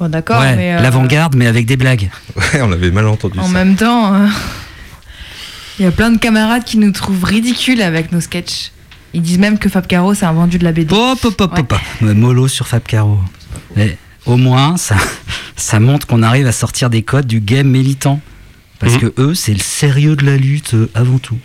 [0.00, 0.74] Bon, d'accord, ouais, mais.
[0.74, 2.10] euh, l'avant-garde, mais avec des blagues.
[2.36, 3.52] Ouais, on avait mal entendu En ça.
[3.52, 4.26] même temps, euh,
[5.78, 8.72] il y a plein de camarades qui nous trouvent ridicules avec nos sketchs.
[9.12, 10.94] Ils disent même que Fab Caro, c'est un vendu de la BD.
[10.94, 11.74] Hop, hop, hop, hop.
[12.00, 13.18] Ouais, Mollo sur Fab Caro.
[13.76, 14.96] Mais au moins, ça,
[15.56, 18.20] ça montre qu'on arrive à sortir des codes du game militant.
[18.78, 19.00] Parce Mhm.
[19.00, 21.36] que eux, c'est le sérieux de la lutte euh, avant tout.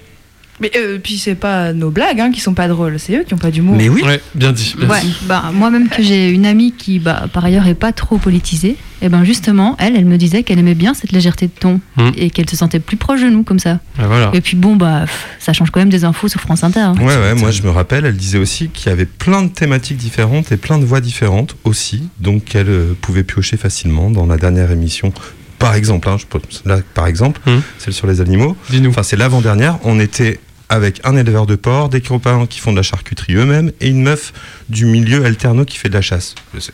[0.61, 3.33] Mais euh, puis c'est pas nos blagues hein, qui sont pas drôles, c'est eux qui
[3.33, 3.75] ont pas d'humour.
[3.75, 4.01] Mais oui.
[4.03, 4.73] Ouais, bien dit.
[4.77, 5.13] bien Ouais, dit.
[5.23, 9.09] bah, moi-même que j'ai une amie qui, bah, par ailleurs, est pas trop politisée, et
[9.09, 12.11] ben justement, elle, elle me disait qu'elle aimait bien cette légèreté de ton Hmm.
[12.15, 13.79] et qu'elle se sentait plus proche de nous comme ça.
[13.99, 14.31] Ah, voilà.
[14.33, 16.79] Et puis bon, bah, pff, ça change quand même des infos sur France Inter.
[16.79, 16.95] hein.
[16.99, 19.97] Ouais, ouais, moi je me rappelle, elle disait aussi qu'il y avait plein de thématiques
[19.97, 24.37] différentes et plein de voix différentes aussi, donc qu'elle euh, pouvait piocher facilement dans la
[24.37, 25.11] dernière émission.
[25.59, 26.25] Par exemple, hein, je
[26.69, 27.61] là, par exemple, Hum.
[27.77, 28.55] celle sur les animaux.
[28.69, 28.89] Dis-nous.
[28.89, 29.79] Enfin, c'est l'avant-dernière.
[29.83, 30.39] On était
[30.69, 34.01] avec un éleveur de porc, des copains qui font de la charcuterie eux-mêmes et une
[34.01, 34.33] meuf
[34.69, 36.35] du milieu alterno qui fait de la chasse.
[36.53, 36.73] Je sais.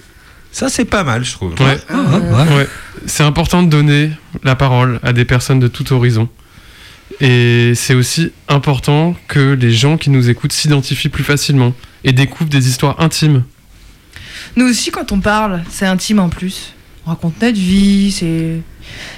[0.52, 1.54] Ça, c'est pas mal, je trouve.
[1.60, 1.78] Ouais.
[1.90, 2.68] Ouais.
[3.06, 4.12] C'est important de donner
[4.44, 6.28] la parole à des personnes de tout horizon.
[7.20, 11.74] Et c'est aussi important que les gens qui nous écoutent s'identifient plus facilement
[12.04, 13.44] et découvrent des histoires intimes.
[14.56, 16.74] Nous aussi, quand on parle, c'est intime en plus.
[17.06, 18.62] On raconte notre vie, c'est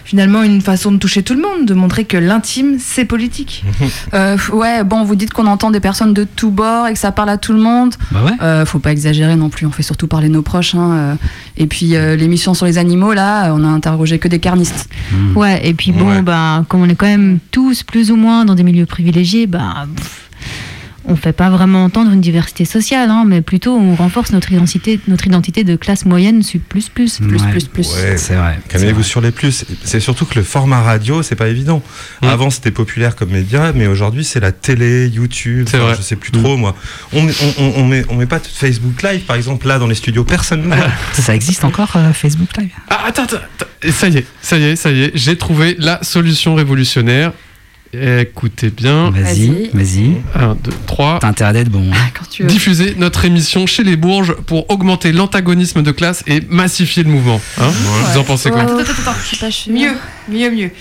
[0.06, 3.64] finalement une façon de toucher tout le monde, de montrer que l'intime, c'est politique.
[4.14, 7.12] Euh, ouais, bon, vous dites qu'on entend des personnes de tous bords et que ça
[7.12, 7.96] parle à tout le monde.
[8.12, 8.32] Bah ouais.
[8.42, 10.76] Euh, faut pas exagérer non plus, on fait surtout parler nos proches.
[10.76, 11.16] hein, euh.
[11.58, 14.88] Et puis euh, l'émission sur les animaux, là, on a interrogé que des carnistes.
[15.36, 16.22] Ouais, et puis bon, Ouais.
[16.22, 19.86] bah, comme on est quand même tous plus ou moins dans des milieux privilégiés, bah,
[19.96, 20.23] pff,
[21.06, 25.00] on fait pas vraiment entendre une diversité sociale, hein, mais plutôt on renforce notre identité,
[25.08, 27.20] notre identité de classe moyenne, plus plus.
[27.20, 27.52] Plus, Ouais.
[27.52, 27.94] plus, plus.
[27.96, 28.60] Ouais, C'est vrai.
[28.70, 29.66] Calmez-vous sur les plus.
[29.84, 31.82] C'est surtout que le format radio, c'est pas évident.
[32.22, 32.28] Mm.
[32.28, 35.68] Avant, c'était populaire comme média, mais aujourd'hui, c'est la télé, YouTube.
[35.70, 35.96] C'est enfin, vrai.
[35.98, 36.76] Je sais plus trop, moi.
[37.12, 39.96] On, on, on, on met, on met pas Facebook Live, par exemple, là, dans les
[39.96, 40.24] studios.
[40.24, 40.76] Personne ne.
[41.22, 42.72] Ça existe encore, euh, Facebook Live?
[42.90, 43.38] Ah, attends, attends,
[43.92, 45.12] Ça y est, ça y est, ça y est.
[45.16, 47.32] J'ai trouvé la solution révolutionnaire.
[47.94, 49.12] Écoutez bien.
[49.12, 50.18] Vas-y, vas-y.
[50.36, 51.20] 1, 2, 3.
[51.22, 51.92] T'as intérêt d'être bon.
[51.94, 51.98] hein.
[52.18, 52.50] Quand tu veux.
[52.50, 57.40] Diffuser notre émission chez les Bourges pour augmenter l'antagonisme de classe et massifier le mouvement.
[57.60, 59.74] Hein Vous en pensez quoi Attends, attends, attends, Je suis pas sûre.
[59.74, 59.94] Mieux,
[60.30, 60.72] mieux, mieux.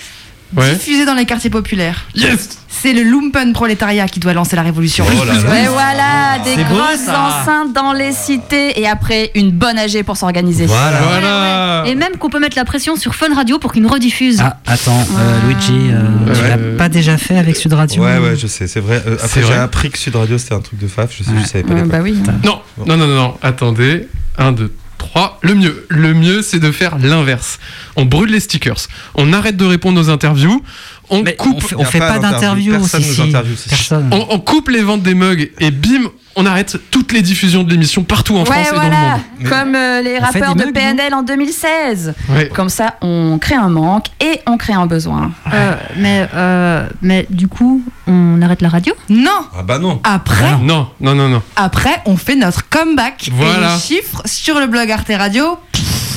[0.57, 0.74] Ouais.
[0.74, 2.05] diffusé dans les quartiers populaires.
[2.14, 5.05] Yes C'est le lumpen prolétariat qui doit lancer la révolution.
[5.09, 5.50] Oh là là.
[5.50, 10.16] Ouais, voilà, des beau, grosses enceintes dans les cités et après une bonne AG pour
[10.16, 10.66] s'organiser.
[10.66, 11.84] Voilà.
[11.86, 14.40] Et même qu'on peut mettre la pression sur Fun Radio pour qu'ils nous rediffusent.
[14.42, 16.00] Ah, attends, euh, Luigi, euh,
[16.34, 16.48] tu Ouais.
[16.48, 19.03] l'as pas déjà fait avec Sud Radio Ouais, ouais, je sais, c'est vrai.
[19.07, 21.46] Euh, après, j'ai appris que Sud Radio c'était un truc de faf, je, sais, je
[21.46, 21.74] savais pas.
[21.74, 22.14] Bah oui.
[22.44, 24.09] Non, non, non, non, non, attendez.
[24.38, 24.72] 1, 2,
[25.03, 25.38] 3.
[25.42, 27.59] Le mieux, le mieux, c'est de faire l'inverse.
[27.96, 28.76] On brûle les stickers.
[29.14, 30.62] On arrête de répondre aux interviews.
[31.11, 31.57] On coupe.
[31.57, 33.68] on fait- on pas pas d'interview, d'interview, si, si.
[33.68, 34.09] Personne.
[34.12, 37.70] On, on coupe les ventes des mugs et bim, on arrête toutes les diffusions de
[37.70, 39.49] l'émission partout en Ouais, France et dans le monde.
[39.49, 42.14] comme euh, les rappeurs de PNL en 2016.
[42.30, 42.49] Ouais.
[42.49, 45.30] Comme ça, on crée un manque et on crée un besoin.
[45.53, 48.95] Euh, mais, euh, mais du coup, on arrête la radio?
[49.09, 50.01] Non Ah bah non.
[50.05, 51.43] Après, Non, non, non, non.
[51.57, 53.30] après, on fait notre comeback.
[53.33, 53.72] Voilà.
[53.72, 55.59] Et les chiffres sur le blog Arte Radio.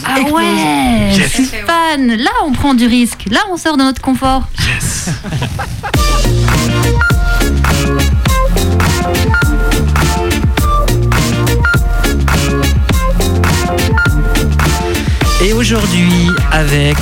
[0.07, 0.33] Ah explosent.
[0.43, 2.07] ouais, je suis fan.
[2.15, 3.25] Là, on prend du risque.
[3.31, 4.43] Là, on sort de notre confort.
[4.59, 6.35] Et
[15.65, 16.95] aujourd'hui, avec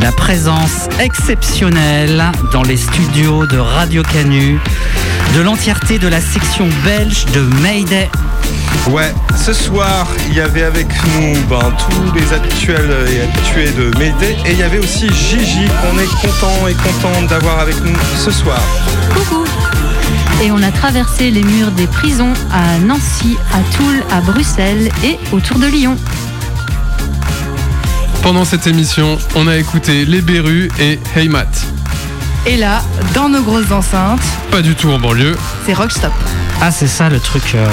[0.00, 4.60] la présence exceptionnelle dans les studios de Radio Canu
[5.34, 8.08] de l'entièreté de la section belge de Mayday.
[8.88, 13.90] Ouais, ce soir, il y avait avec nous ben, tous les habituels et habitués de
[13.98, 17.98] Mayday et il y avait aussi Gigi qu'on est content et contente d'avoir avec nous
[18.16, 18.62] ce soir.
[19.12, 19.44] Coucou.
[20.40, 25.18] Et on a traversé les murs des prisons à Nancy, à Toul, à Bruxelles et
[25.32, 25.96] autour de Lyon.
[28.24, 31.66] Pendant cette émission, on a écouté Les Berus et Hey Matt.
[32.46, 32.82] Et là,
[33.14, 34.20] dans nos grosses enceintes,
[34.50, 35.36] Pas du tout en banlieue.
[35.66, 36.12] c'est Rockstop.
[36.60, 37.68] Ah, c'est ça le truc, euh,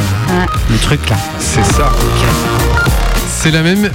[0.70, 1.16] le truc là.
[1.40, 1.90] C'est ça.
[3.28, 3.90] C'est la même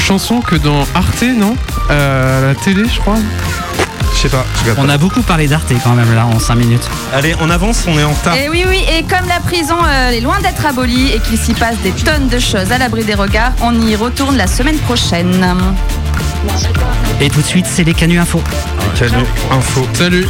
[0.00, 1.56] chanson que dans Arte, non?
[1.88, 3.18] À la télé, je crois.
[4.16, 6.54] Je sais pas, je regarde On a beaucoup parlé d'Arte quand même là en 5
[6.54, 6.88] minutes.
[7.12, 8.34] Allez, on avance, on est en retard.
[8.34, 11.52] Et oui, oui, et comme la prison euh, est loin d'être abolie et qu'il s'y
[11.52, 15.46] passe des tonnes de choses à l'abri des regards, on y retourne la semaine prochaine.
[17.20, 18.42] Et tout de suite, c'est les Canu Info.
[18.98, 19.86] Canu Info.
[19.92, 20.26] Salut